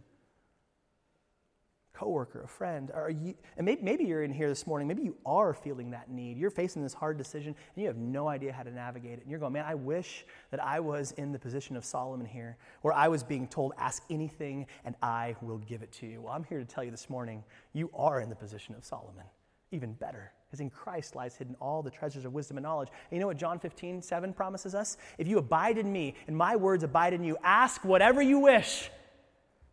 coworker, 2.00 2.44
a 2.44 2.48
friend, 2.48 2.92
are 2.94 3.10
you, 3.10 3.36
and 3.58 3.66
maybe, 3.66 3.82
maybe 3.82 4.06
you're 4.06 4.24
in 4.24 4.32
here 4.32 4.48
this 4.48 4.66
morning, 4.66 4.88
maybe 4.88 5.04
you 5.04 5.18
are 5.26 5.54
feeling 5.54 5.92
that 5.92 6.10
need. 6.10 6.38
You're 6.38 6.50
facing 6.50 6.82
this 6.82 6.94
hard 6.94 7.18
decision 7.18 7.54
and 7.76 7.82
you 7.82 7.88
have 7.88 7.98
no 7.98 8.30
idea 8.30 8.54
how 8.54 8.64
to 8.64 8.72
navigate 8.72 9.18
it. 9.18 9.24
And 9.24 9.30
you're 9.30 9.40
going, 9.40 9.52
man, 9.52 9.66
I 9.68 9.76
wish 9.76 10.26
that 10.52 10.64
I 10.64 10.80
was 10.80 11.12
in 11.14 11.34
the 11.34 11.40
position 11.40 11.76
of 11.76 11.84
Solomon 11.84 12.26
here, 12.26 12.58
where 12.84 12.94
I 12.94 13.10
was 13.10 13.22
being 13.22 13.50
told, 13.50 13.74
ask 13.78 14.02
anything 14.10 14.66
and 14.86 14.96
I 15.02 15.36
will 15.42 15.58
give 15.58 15.82
it 15.82 15.92
to 15.94 16.08
you. 16.08 16.22
Well, 16.22 16.32
I'm 16.32 16.46
here 16.46 16.60
to 16.60 16.66
tell 16.66 16.86
you 16.86 16.92
this 16.92 17.10
morning, 17.10 17.44
you 17.74 17.92
are 17.94 18.22
in 18.22 18.30
the 18.30 18.36
position 18.36 18.76
of 18.76 18.86
Solomon. 18.86 19.26
Even 19.72 19.92
better. 19.92 20.32
Because 20.48 20.62
in 20.62 20.70
Christ 20.70 21.18
lies 21.18 21.36
hidden 21.36 21.56
all 21.60 21.84
the 21.84 21.92
treasures 21.92 22.24
of 22.24 22.32
wisdom 22.32 22.56
and 22.58 22.64
knowledge. 22.64 22.90
And 23.12 23.18
you 23.18 23.20
know 23.20 23.28
what 23.28 23.38
John 23.38 23.60
15, 23.60 24.02
7 24.02 24.34
promises 24.34 24.74
us? 24.74 24.96
If 25.18 25.28
you 25.28 25.38
abide 25.38 25.78
in 25.78 25.92
me 25.92 26.16
and 26.28 26.36
my 26.36 26.56
words 26.56 26.86
abide 26.86 27.14
in 27.14 27.26
you, 27.26 27.38
ask 27.44 27.84
whatever 27.84 28.22
you 28.22 28.40
wish 28.40 28.90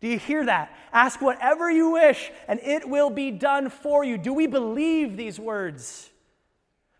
do 0.00 0.08
you 0.08 0.18
hear 0.18 0.44
that? 0.44 0.76
Ask 0.92 1.20
whatever 1.20 1.70
you 1.70 1.90
wish, 1.90 2.30
and 2.48 2.60
it 2.62 2.88
will 2.88 3.10
be 3.10 3.30
done 3.30 3.70
for 3.70 4.04
you. 4.04 4.18
Do 4.18 4.32
we 4.32 4.46
believe 4.46 5.16
these 5.16 5.40
words? 5.40 6.10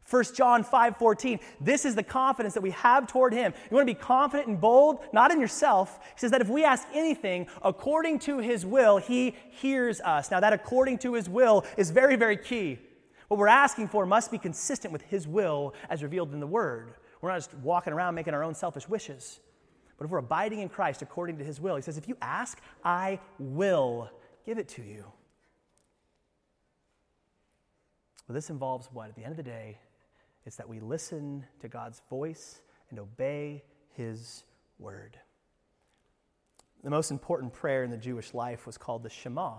1 0.09 0.24
John 0.35 0.62
5 0.62 0.96
14. 0.96 1.40
This 1.61 1.85
is 1.85 1.94
the 1.94 2.02
confidence 2.02 2.54
that 2.54 2.62
we 2.62 2.70
have 2.70 3.06
toward 3.06 3.32
him. 3.32 3.52
You 3.70 3.74
want 3.74 3.88
to 3.88 3.94
be 3.94 4.00
confident 4.00 4.48
and 4.48 4.61
bold, 4.61 5.00
not 5.12 5.32
in 5.32 5.40
yourself. 5.40 5.98
He 6.14 6.20
says 6.20 6.30
that 6.30 6.40
if 6.40 6.48
we 6.48 6.64
ask 6.64 6.87
anything 6.94 7.48
according 7.62 8.20
to 8.20 8.38
his 8.38 8.64
will, 8.64 8.98
he 8.98 9.35
hears 9.50 10.00
us. 10.00 10.30
Now, 10.30 10.40
that 10.40 10.52
according 10.52 10.98
to 10.98 11.14
his 11.14 11.28
will 11.28 11.64
is 11.76 11.90
very, 11.90 12.16
very 12.16 12.37
key. 12.37 12.78
What 13.28 13.38
we're 13.38 13.48
asking 13.48 13.88
for 13.88 14.06
must 14.06 14.30
be 14.30 14.38
consistent 14.38 14.92
with 14.92 15.02
his 15.02 15.26
will 15.26 15.74
as 15.90 16.02
revealed 16.04 16.32
in 16.32 16.38
the 16.38 16.46
word. 16.46 16.94
We're 17.20 17.30
not 17.30 17.38
just 17.38 17.54
walking 17.54 17.92
around 17.92 18.14
making 18.14 18.35
our 18.35 18.44
own 18.44 18.54
selfish 18.54 18.88
wishes. 18.88 19.40
But 19.98 20.04
if 20.04 20.11
we're 20.11 20.18
abiding 20.18 20.61
in 20.61 20.68
Christ 20.68 21.02
according 21.02 21.38
to 21.38 21.44
his 21.44 21.61
will, 21.61 21.76
he 21.76 21.82
says, 21.82 21.96
if 21.96 22.09
you 22.09 22.16
ask, 22.20 22.61
I 22.85 23.18
will 23.38 24.11
give 24.44 24.59
it 24.59 24.68
to 24.68 24.82
you. 24.82 25.04
Well, 28.28 28.35
this 28.35 28.50
involves 28.50 28.88
what? 28.92 29.09
At 29.09 29.14
the 29.14 29.22
end 29.22 29.32
of 29.32 29.37
the 29.37 29.42
day, 29.42 29.78
it's 30.44 30.56
that 30.56 30.68
we 30.68 30.80
listen 30.80 31.46
to 31.61 31.68
God's 31.68 32.00
voice 32.11 32.61
and 32.90 32.98
obey 32.98 33.62
his 33.94 34.44
word. 34.78 35.18
The 36.85 36.90
most 36.90 37.11
important 37.11 37.52
prayer 37.52 37.82
in 37.82 37.90
the 37.90 37.96
Jewish 37.96 38.35
life 38.35 38.66
was 38.66 38.76
called 38.76 39.02
the 39.02 39.11
Shema. 39.11 39.54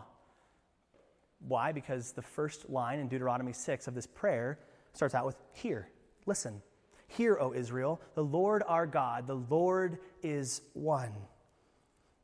Why? 1.40 1.72
Because 1.72 2.12
the 2.12 2.22
first 2.22 2.70
line 2.70 3.00
in 3.00 3.08
Deuteronomy 3.08 3.54
6 3.54 3.88
of 3.88 3.96
this 3.96 4.08
prayer 4.08 4.60
starts 4.94 5.16
out 5.16 5.26
with, 5.26 5.36
Hear, 5.54 5.90
listen. 6.26 6.62
Hear, 7.08 7.38
O 7.40 7.54
Israel, 7.54 8.02
the 8.16 8.24
Lord 8.24 8.64
our 8.68 8.86
God, 8.86 9.28
the 9.28 9.36
Lord 9.36 10.00
is 10.22 10.62
one. 10.74 11.12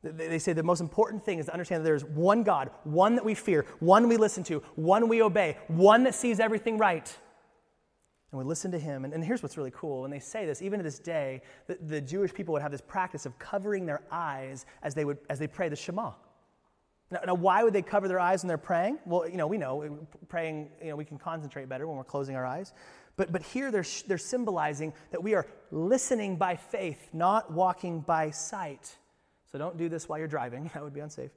They 0.02 0.38
say 0.38 0.52
the 0.52 0.62
most 0.62 0.80
important 0.80 1.24
thing 1.24 1.38
is 1.38 1.46
to 1.46 1.52
understand 1.52 1.80
that 1.80 1.84
there 1.84 1.94
is 1.94 2.04
one 2.04 2.42
God, 2.42 2.70
one 2.84 3.14
that 3.14 3.24
we 3.24 3.34
fear, 3.34 3.64
one 3.80 4.06
we 4.06 4.18
listen 4.18 4.44
to, 4.44 4.60
one 4.74 5.08
we 5.08 5.22
obey, 5.22 5.56
one 5.68 6.04
that 6.04 6.14
sees 6.14 6.40
everything 6.40 6.76
right. 6.76 7.16
And 8.30 8.38
we 8.38 8.44
listen 8.44 8.70
to 8.72 8.78
him. 8.78 9.06
And, 9.06 9.14
and 9.14 9.24
here's 9.24 9.42
what's 9.42 9.56
really 9.56 9.70
cool. 9.70 10.02
When 10.02 10.10
they 10.10 10.18
say 10.18 10.44
this, 10.44 10.60
even 10.60 10.78
to 10.78 10.82
this 10.82 10.98
day, 10.98 11.40
the, 11.68 11.78
the 11.86 12.00
Jewish 12.00 12.34
people 12.34 12.52
would 12.52 12.62
have 12.62 12.72
this 12.72 12.82
practice 12.82 13.24
of 13.24 13.38
covering 13.38 13.86
their 13.86 14.02
eyes 14.10 14.66
as 14.82 14.94
they, 14.94 15.06
would, 15.06 15.18
as 15.30 15.38
they 15.38 15.46
pray 15.46 15.70
the 15.70 15.76
Shema. 15.76 16.12
Now, 17.10 17.20
now, 17.26 17.34
why 17.34 17.62
would 17.62 17.72
they 17.72 17.82
cover 17.82 18.08
their 18.08 18.18
eyes 18.18 18.42
when 18.42 18.48
they're 18.48 18.58
praying? 18.58 18.98
Well, 19.06 19.28
you 19.28 19.36
know, 19.36 19.46
we 19.46 19.56
know 19.56 19.98
praying, 20.28 20.70
you 20.82 20.90
know, 20.90 20.96
we 20.96 21.04
can 21.04 21.18
concentrate 21.18 21.68
better 21.68 21.86
when 21.86 21.96
we're 21.96 22.02
closing 22.04 22.34
our 22.34 22.44
eyes. 22.44 22.72
But, 23.16 23.30
but 23.30 23.42
here 23.42 23.70
they're, 23.70 23.84
they're 24.06 24.18
symbolizing 24.18 24.92
that 25.10 25.22
we 25.22 25.34
are 25.34 25.46
listening 25.70 26.36
by 26.36 26.56
faith, 26.56 27.08
not 27.12 27.52
walking 27.52 28.00
by 28.00 28.30
sight. 28.30 28.96
So 29.50 29.58
don't 29.58 29.76
do 29.76 29.88
this 29.88 30.08
while 30.08 30.18
you're 30.18 30.28
driving, 30.28 30.70
that 30.74 30.82
would 30.82 30.94
be 30.94 31.00
unsafe. 31.00 31.30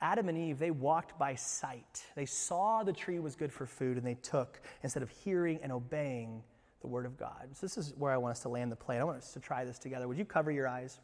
Adam 0.00 0.28
and 0.28 0.38
Eve, 0.38 0.58
they 0.58 0.70
walked 0.70 1.18
by 1.18 1.34
sight. 1.34 2.04
They 2.14 2.24
saw 2.24 2.84
the 2.84 2.92
tree 2.92 3.18
was 3.18 3.34
good 3.34 3.52
for 3.52 3.66
food 3.66 3.96
and 3.96 4.06
they 4.06 4.14
took 4.14 4.60
instead 4.82 5.02
of 5.02 5.10
hearing 5.10 5.58
and 5.62 5.72
obeying 5.72 6.42
the 6.80 6.86
word 6.86 7.04
of 7.04 7.18
God. 7.18 7.48
So 7.52 7.66
this 7.66 7.76
is 7.76 7.94
where 7.98 8.12
I 8.12 8.16
want 8.16 8.30
us 8.30 8.40
to 8.42 8.48
land 8.48 8.70
the 8.70 8.76
plane. 8.76 9.00
I 9.00 9.04
want 9.04 9.18
us 9.18 9.32
to 9.32 9.40
try 9.40 9.64
this 9.64 9.78
together. 9.78 10.06
Would 10.06 10.16
you 10.16 10.24
cover 10.24 10.52
your 10.52 10.68
eyes 10.68 11.00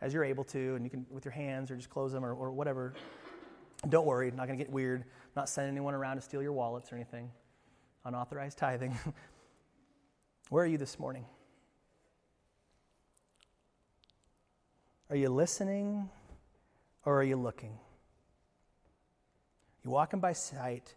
as 0.00 0.14
you're 0.14 0.24
able 0.24 0.44
to, 0.44 0.74
and 0.76 0.84
you 0.84 0.90
can 0.90 1.06
with 1.10 1.24
your 1.24 1.32
hands 1.32 1.70
or 1.70 1.76
just 1.76 1.90
close 1.90 2.12
them 2.12 2.24
or, 2.24 2.34
or 2.34 2.50
whatever. 2.52 2.94
Don't 3.88 4.06
worry, 4.06 4.30
not 4.30 4.46
going 4.46 4.58
to 4.58 4.64
get 4.64 4.72
weird. 4.72 5.04
not 5.34 5.48
sending 5.48 5.72
anyone 5.72 5.94
around 5.94 6.16
to 6.16 6.22
steal 6.22 6.42
your 6.42 6.52
wallets 6.52 6.92
or 6.92 6.96
anything 6.96 7.30
unauthorized 8.04 8.58
tithing. 8.58 8.96
Where 10.48 10.64
are 10.64 10.66
you 10.66 10.78
this 10.78 10.98
morning? 10.98 11.24
Are 15.10 15.16
you 15.16 15.28
listening 15.28 16.08
or 17.04 17.18
are 17.18 17.24
you 17.24 17.36
looking? 17.36 17.78
You 19.84 19.90
walking 19.90 20.20
by 20.20 20.32
sight 20.32 20.94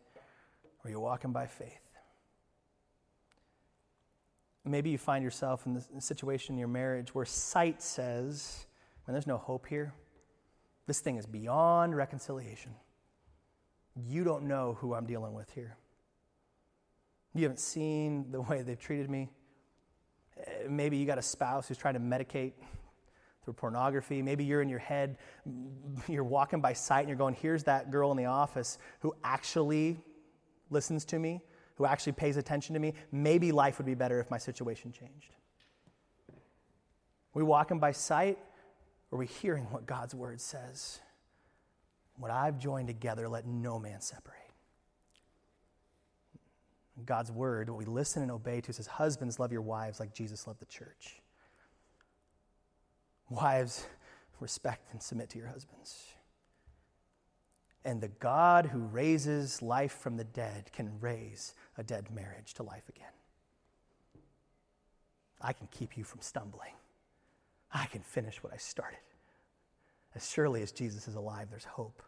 or 0.83 0.91
you 0.91 0.99
walking 0.99 1.31
by 1.31 1.47
faith? 1.47 1.79
Maybe 4.65 4.89
you 4.89 4.97
find 4.97 5.23
yourself 5.23 5.65
in 5.65 5.73
the 5.73 6.01
situation 6.01 6.55
in 6.55 6.59
your 6.59 6.67
marriage 6.69 7.13
where 7.13 7.25
sight 7.25 7.81
says, 7.81 8.65
man, 9.05 9.13
there's 9.13 9.27
no 9.27 9.37
hope 9.37 9.67
here. 9.67 9.93
This 10.87 10.99
thing 10.99 11.17
is 11.17 11.25
beyond 11.25 11.95
reconciliation. 11.95 12.73
You 13.95 14.23
don't 14.23 14.43
know 14.43 14.77
who 14.79 14.93
I'm 14.93 15.05
dealing 15.05 15.33
with 15.33 15.51
here. 15.51 15.77
You 17.33 17.43
haven't 17.43 17.59
seen 17.59 18.31
the 18.31 18.41
way 18.41 18.61
they've 18.61 18.79
treated 18.79 19.09
me. 19.09 19.29
Eh, 20.37 20.67
maybe 20.69 20.97
you 20.97 21.05
got 21.05 21.17
a 21.17 21.23
spouse 21.23 21.67
who's 21.67 21.77
trying 21.77 21.95
to 21.95 21.99
medicate 21.99 22.53
through 23.43 23.53
pornography. 23.53 24.21
Maybe 24.21 24.43
you're 24.43 24.61
in 24.61 24.69
your 24.69 24.79
head, 24.79 25.17
you're 26.07 26.23
walking 26.23 26.61
by 26.61 26.73
sight 26.73 27.01
and 27.01 27.09
you're 27.09 27.17
going, 27.17 27.35
here's 27.35 27.63
that 27.63 27.91
girl 27.91 28.11
in 28.11 28.17
the 28.17 28.25
office 28.25 28.77
who 28.99 29.13
actually 29.23 29.97
listens 30.69 31.05
to 31.05 31.19
me, 31.19 31.41
who 31.75 31.85
actually 31.85 32.13
pays 32.13 32.37
attention 32.37 32.73
to 32.73 32.79
me. 32.79 32.93
Maybe 33.11 33.51
life 33.51 33.77
would 33.79 33.85
be 33.85 33.95
better 33.95 34.19
if 34.19 34.29
my 34.31 34.37
situation 34.37 34.91
changed. 34.91 35.35
we 37.33 37.43
walking 37.43 37.79
by 37.79 37.91
sight 37.91 38.37
or 39.11 39.19
we 39.19 39.25
hearing 39.25 39.65
what 39.71 39.85
God's 39.85 40.15
word 40.15 40.39
says? 40.39 40.99
What 42.17 42.31
I've 42.31 42.59
joined 42.59 42.87
together, 42.87 43.27
let 43.27 43.45
no 43.45 43.79
man 43.79 44.01
separate. 44.01 44.42
God's 47.05 47.31
word, 47.31 47.69
what 47.69 47.79
we 47.79 47.85
listen 47.85 48.21
and 48.21 48.31
obey 48.31 48.61
to, 48.61 48.73
says, 48.73 48.87
Husbands, 48.87 49.39
love 49.39 49.51
your 49.51 49.61
wives 49.61 49.99
like 49.99 50.13
Jesus 50.13 50.45
loved 50.45 50.59
the 50.59 50.65
church. 50.65 51.21
Wives, 53.29 53.85
respect 54.39 54.91
and 54.91 55.01
submit 55.01 55.29
to 55.31 55.39
your 55.39 55.47
husbands. 55.47 56.05
And 57.85 57.99
the 57.99 58.07
God 58.07 58.67
who 58.67 58.79
raises 58.79 59.61
life 59.61 59.91
from 59.91 60.17
the 60.17 60.23
dead 60.23 60.71
can 60.71 60.99
raise 61.01 61.53
a 61.77 61.83
dead 61.83 62.09
marriage 62.13 62.53
to 62.55 62.63
life 62.63 62.87
again. 62.87 63.11
I 65.41 65.51
can 65.51 65.67
keep 65.67 65.97
you 65.97 66.05
from 66.05 66.21
stumbling. 66.21 66.73
I 67.73 67.85
can 67.87 68.01
finish 68.01 68.41
what 68.41 68.53
I 68.53 68.57
started. 68.57 68.99
As 70.15 70.29
surely 70.29 70.61
as 70.61 70.71
Jesus 70.71 71.07
is 71.07 71.15
alive, 71.15 71.47
there's 71.49 71.65
hope. 71.65 72.01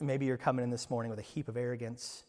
Maybe 0.00 0.26
you're 0.26 0.36
coming 0.36 0.64
in 0.64 0.70
this 0.70 0.90
morning 0.90 1.10
with 1.10 1.18
a 1.18 1.22
heap 1.22 1.46
of 1.46 1.56
arrogance. 1.56 2.24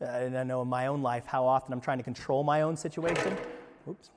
Uh, 0.00 0.06
and 0.06 0.36
I 0.36 0.42
know 0.42 0.62
in 0.62 0.68
my 0.68 0.88
own 0.88 1.02
life 1.02 1.26
how 1.26 1.46
often 1.46 1.72
I'm 1.72 1.80
trying 1.80 1.98
to 1.98 2.04
control 2.04 2.42
my 2.42 2.62
own 2.62 2.76
situation. 2.76 3.36
Oops. 3.88 4.10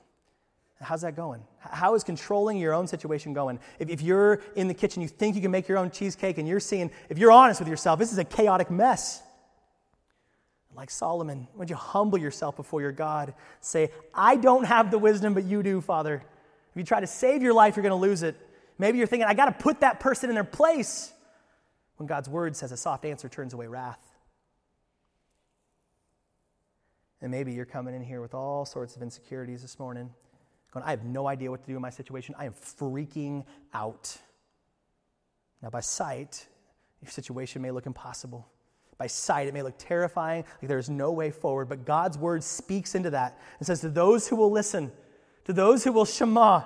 How's 0.80 1.00
that 1.02 1.16
going? 1.16 1.42
How 1.58 1.94
is 1.94 2.04
controlling 2.04 2.58
your 2.58 2.74
own 2.74 2.86
situation 2.86 3.32
going? 3.32 3.58
If, 3.78 3.88
if 3.88 4.02
you're 4.02 4.42
in 4.56 4.68
the 4.68 4.74
kitchen, 4.74 5.00
you 5.00 5.08
think 5.08 5.34
you 5.34 5.40
can 5.40 5.50
make 5.50 5.68
your 5.68 5.78
own 5.78 5.90
cheesecake, 5.90 6.36
and 6.38 6.46
you're 6.46 6.60
seeing, 6.60 6.90
if 7.08 7.18
you're 7.18 7.32
honest 7.32 7.60
with 7.60 7.68
yourself, 7.68 7.98
this 7.98 8.12
is 8.12 8.18
a 8.18 8.24
chaotic 8.24 8.70
mess. 8.70 9.22
Like 10.76 10.90
Solomon, 10.90 11.48
would 11.54 11.70
you 11.70 11.76
humble 11.76 12.18
yourself 12.18 12.56
before 12.56 12.82
your 12.82 12.92
God? 12.92 13.32
Say, 13.62 13.90
I 14.14 14.36
don't 14.36 14.64
have 14.64 14.90
the 14.90 14.98
wisdom, 14.98 15.32
but 15.32 15.44
you 15.44 15.62
do, 15.62 15.80
Father. 15.80 16.16
If 16.16 16.76
you 16.76 16.84
try 16.84 17.00
to 17.00 17.06
save 17.06 17.42
your 17.42 17.54
life, 17.54 17.76
you're 17.76 17.82
going 17.82 17.90
to 17.90 17.96
lose 17.96 18.22
it. 18.22 18.36
Maybe 18.78 18.98
you're 18.98 19.06
thinking, 19.06 19.26
I 19.26 19.32
got 19.32 19.46
to 19.46 19.52
put 19.52 19.80
that 19.80 20.00
person 20.00 20.28
in 20.28 20.34
their 20.34 20.44
place. 20.44 21.10
When 21.96 22.06
God's 22.06 22.28
word 22.28 22.54
says 22.54 22.72
a 22.72 22.76
soft 22.76 23.06
answer 23.06 23.30
turns 23.30 23.54
away 23.54 23.66
wrath. 23.66 23.98
And 27.22 27.30
maybe 27.30 27.52
you're 27.52 27.64
coming 27.64 27.94
in 27.94 28.02
here 28.02 28.20
with 28.20 28.34
all 28.34 28.64
sorts 28.64 28.96
of 28.96 29.02
insecurities 29.02 29.62
this 29.62 29.78
morning 29.78 30.10
going, 30.72 30.84
I 30.84 30.90
have 30.90 31.04
no 31.04 31.26
idea 31.26 31.50
what 31.50 31.62
to 31.62 31.66
do 31.66 31.76
in 31.76 31.82
my 31.82 31.90
situation. 31.90 32.34
I 32.38 32.44
am 32.44 32.52
freaking 32.52 33.44
out. 33.72 34.16
Now, 35.62 35.70
by 35.70 35.80
sight, 35.80 36.46
your 37.02 37.10
situation 37.10 37.62
may 37.62 37.70
look 37.70 37.86
impossible. 37.86 38.46
By 38.98 39.06
sight, 39.06 39.46
it 39.46 39.54
may 39.54 39.62
look 39.62 39.74
terrifying, 39.78 40.44
like 40.60 40.68
there's 40.68 40.90
no 40.90 41.12
way 41.12 41.30
forward, 41.30 41.68
but 41.68 41.84
God's 41.84 42.18
word 42.18 42.42
speaks 42.42 42.94
into 42.94 43.10
that 43.10 43.38
and 43.58 43.66
says, 43.66 43.80
To 43.80 43.88
those 43.88 44.28
who 44.28 44.36
will 44.36 44.50
listen, 44.50 44.92
to 45.44 45.52
those 45.52 45.84
who 45.84 45.92
will 45.92 46.04
shema, 46.04 46.62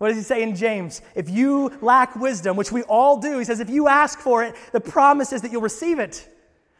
what 0.00 0.08
does 0.08 0.16
he 0.16 0.22
say 0.22 0.42
in 0.42 0.56
James? 0.56 1.02
If 1.14 1.28
you 1.28 1.78
lack 1.82 2.16
wisdom, 2.16 2.56
which 2.56 2.72
we 2.72 2.82
all 2.84 3.18
do, 3.18 3.38
he 3.38 3.44
says, 3.44 3.60
if 3.60 3.68
you 3.68 3.86
ask 3.86 4.18
for 4.18 4.42
it, 4.42 4.54
the 4.72 4.80
promise 4.80 5.30
is 5.30 5.42
that 5.42 5.52
you'll 5.52 5.60
receive 5.60 5.98
it. 5.98 6.26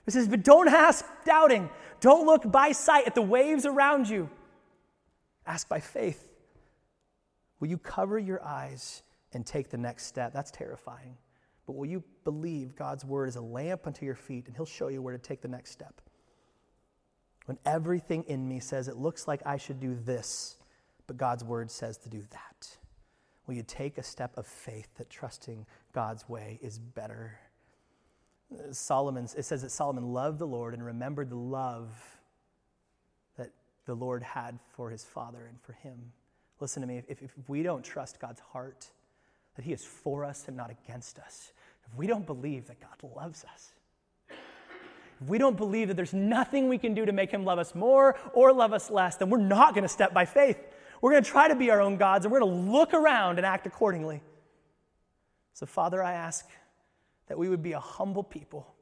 He 0.07 0.11
says, 0.11 0.27
but 0.27 0.43
don't 0.43 0.69
ask 0.69 1.05
doubting. 1.27 1.69
Don't 2.01 2.27
look 2.27 2.51
by 2.51 2.73
sight 2.73 3.07
at 3.07 3.15
the 3.15 3.23
waves 3.23 3.67
around 3.67 4.09
you. 4.09 4.31
Ask 5.47 5.69
by 5.69 5.81
faith. 5.81 6.29
Will 7.61 7.69
you 7.69 7.79
cover 7.79 8.19
your 8.19 8.43
eyes 8.43 9.03
and 9.33 9.47
take 9.47 9.69
the 9.69 9.77
next 9.77 10.07
step? 10.07 10.33
That's 10.33 10.51
terrifying. 10.51 11.17
But 11.67 11.77
will 11.77 11.87
you 11.87 12.03
believe 12.25 12.75
God's 12.75 13.05
word 13.05 13.29
is 13.29 13.37
a 13.37 13.41
lamp 13.41 13.87
unto 13.87 14.05
your 14.05 14.15
feet 14.15 14.47
and 14.47 14.57
He'll 14.57 14.67
show 14.67 14.89
you 14.89 15.03
where 15.03 15.17
to 15.17 15.23
take 15.23 15.43
the 15.43 15.49
next 15.49 15.71
step? 15.71 16.01
When 17.47 17.59
everything 17.67 18.25
in 18.25 18.49
me 18.49 18.61
says 18.61 18.89
it 18.89 18.97
looks 18.97 19.29
like 19.29 19.43
I 19.45 19.57
should 19.57 19.81
do 19.81 19.95
this, 19.95 20.57
but 21.07 21.17
God's 21.17 21.45
word 21.45 21.71
says 21.71 21.97
to 21.99 22.09
do 22.09 22.23
that. 22.31 22.77
Will 23.47 23.55
you 23.55 23.63
take 23.63 23.99
a 23.99 24.03
step 24.03 24.37
of 24.37 24.47
faith 24.47 24.89
that 24.97 25.11
trusting 25.11 25.67
God's 25.93 26.29
way 26.29 26.59
is 26.63 26.79
better? 26.79 27.39
Solomon, 28.73 29.29
it 29.37 29.45
says 29.45 29.63
that 29.63 29.71
Solomon 29.71 30.13
loved 30.13 30.39
the 30.39 30.47
Lord 30.47 30.75
and 30.75 30.85
remembered 30.85 31.31
the 31.31 31.37
love 31.37 31.89
that 33.37 33.51
the 33.87 33.95
Lord 33.95 34.23
had 34.23 34.59
for 34.73 34.91
his 34.91 35.05
father 35.05 35.47
and 35.49 35.61
for 35.61 35.73
him. 35.73 36.13
Listen 36.61 36.83
to 36.83 36.87
me, 36.87 37.03
if, 37.09 37.23
if 37.23 37.31
we 37.49 37.63
don't 37.63 37.83
trust 37.83 38.21
God's 38.21 38.41
heart, 38.41 38.87
that 39.57 39.65
He 39.65 39.73
is 39.73 39.85
for 39.85 40.25
us 40.25 40.45
and 40.47 40.57
not 40.57 40.71
against 40.71 41.19
us, 41.19 41.53
if 41.87 41.97
we 41.97 42.07
don't 42.07 42.27
believe 42.27 42.67
that 42.67 42.77
God 42.81 43.15
loves 43.17 43.45
us, 43.53 43.73
if 44.29 45.29
we 45.29 45.39
don't 45.39 45.57
believe 45.57 45.89
that 45.89 45.95
there's 45.95 46.15
nothing 46.15 46.69
we 46.69 46.79
can 46.79 46.95
do 46.95 47.05
to 47.05 47.13
make 47.13 47.31
Him 47.31 47.45
love 47.45 47.59
us 47.59 47.75
more 47.75 48.19
or 48.33 48.53
love 48.53 48.73
us 48.73 48.91
less, 48.91 49.17
then 49.17 49.31
we're 49.31 49.39
not 49.39 49.75
going 49.75 49.83
to 49.83 49.89
step 49.89 50.13
by 50.13 50.25
faith. 50.25 50.59
We're 51.01 51.13
going 51.13 51.25
to 51.25 51.31
try 51.31 51.49
to 51.49 51.57
be 51.57 51.71
our 51.71 51.81
own 51.81 51.97
gods 51.97 52.25
and 52.25 52.33
we're 52.33 52.41
going 52.41 52.53
to 52.53 52.71
look 52.71 52.93
around 52.93 53.39
and 53.39 53.47
act 53.47 53.67
accordingly. 53.67 54.23
So, 55.55 55.67
Father, 55.67 56.03
I 56.03 56.13
ask 56.13 56.47
that 57.31 57.39
we 57.39 57.49
would 57.49 57.63
be 57.63 57.75
a 57.75 57.81
humble 57.81 58.25
people 58.25 58.75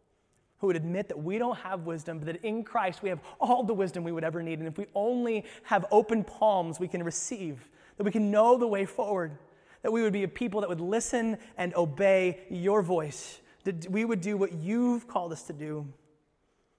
who 0.56 0.68
would 0.68 0.76
admit 0.76 1.06
that 1.08 1.22
we 1.22 1.36
don't 1.36 1.58
have 1.58 1.84
wisdom, 1.84 2.18
but 2.18 2.24
that 2.24 2.42
in 2.42 2.64
Christ 2.64 3.02
we 3.02 3.10
have 3.10 3.20
all 3.38 3.62
the 3.62 3.74
wisdom 3.74 4.04
we 4.04 4.10
would 4.10 4.24
ever 4.24 4.42
need. 4.42 4.58
And 4.58 4.66
if 4.66 4.78
we 4.78 4.86
only 4.94 5.44
have 5.64 5.84
open 5.90 6.24
palms, 6.24 6.80
we 6.80 6.88
can 6.88 7.02
receive, 7.02 7.68
that 7.98 8.04
we 8.04 8.10
can 8.10 8.30
know 8.30 8.56
the 8.56 8.66
way 8.66 8.86
forward, 8.86 9.36
that 9.82 9.92
we 9.92 10.00
would 10.00 10.14
be 10.14 10.22
a 10.22 10.28
people 10.28 10.62
that 10.62 10.68
would 10.70 10.80
listen 10.80 11.36
and 11.58 11.74
obey 11.74 12.40
your 12.48 12.80
voice, 12.80 13.38
that 13.64 13.86
we 13.90 14.06
would 14.06 14.22
do 14.22 14.38
what 14.38 14.54
you've 14.54 15.06
called 15.06 15.30
us 15.30 15.42
to 15.42 15.52
do. 15.52 15.86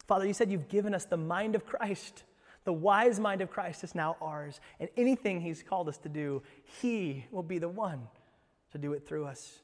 Father, 0.07 0.25
you 0.25 0.33
said 0.33 0.51
you've 0.51 0.69
given 0.69 0.95
us 0.95 1.05
the 1.05 1.17
mind 1.17 1.53
of 1.53 1.67
Christ. 1.67 2.23
The 2.63 2.73
wise 2.73 3.19
mind 3.19 3.41
of 3.41 3.51
Christ 3.51 3.83
is 3.83 3.93
now 3.93 4.17
ours. 4.23 4.59
And 4.79 4.89
anything 4.97 5.39
he's 5.39 5.61
called 5.61 5.87
us 5.87 5.99
to 5.99 6.09
do, 6.09 6.41
he 6.81 7.27
will 7.29 7.43
be 7.43 7.59
the 7.59 7.69
one 7.69 8.07
to 8.71 8.79
do 8.79 8.93
it 8.93 9.07
through 9.07 9.25
us. 9.25 9.59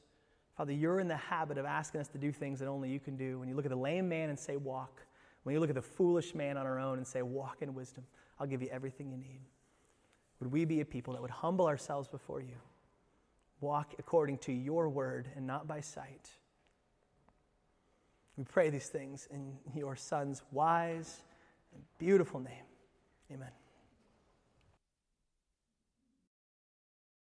Father, 0.56 0.72
you're 0.72 1.00
in 1.00 1.08
the 1.08 1.16
habit 1.16 1.58
of 1.58 1.66
asking 1.66 2.00
us 2.00 2.08
to 2.08 2.18
do 2.18 2.32
things 2.32 2.60
that 2.60 2.66
only 2.66 2.90
you 2.90 2.98
can 2.98 3.16
do. 3.16 3.38
When 3.38 3.48
you 3.48 3.54
look 3.54 3.66
at 3.66 3.70
the 3.70 3.76
lame 3.76 4.08
man 4.08 4.30
and 4.30 4.38
say, 4.38 4.56
walk, 4.56 5.02
when 5.42 5.54
you 5.54 5.60
look 5.60 5.68
at 5.68 5.74
the 5.74 5.82
foolish 5.82 6.34
man 6.34 6.56
on 6.56 6.64
our 6.64 6.78
own 6.78 6.96
and 6.96 7.06
say, 7.06 7.20
walk 7.22 7.58
in 7.60 7.74
wisdom, 7.74 8.04
I'll 8.40 8.46
give 8.46 8.62
you 8.62 8.68
everything 8.72 9.10
you 9.10 9.18
need. 9.18 9.40
Would 10.40 10.50
we 10.50 10.64
be 10.64 10.80
a 10.80 10.84
people 10.84 11.12
that 11.12 11.22
would 11.22 11.30
humble 11.30 11.66
ourselves 11.66 12.08
before 12.08 12.40
you, 12.40 12.56
walk 13.60 13.94
according 13.98 14.38
to 14.38 14.52
your 14.52 14.88
word 14.88 15.28
and 15.36 15.46
not 15.46 15.66
by 15.66 15.80
sight? 15.80 16.30
We 18.36 18.44
pray 18.44 18.70
these 18.70 18.88
things 18.88 19.28
in 19.30 19.56
your 19.74 19.96
son's 19.96 20.42
wise 20.52 21.22
and 21.74 21.82
beautiful 21.98 22.40
name. 22.40 22.64
Amen. 23.32 23.50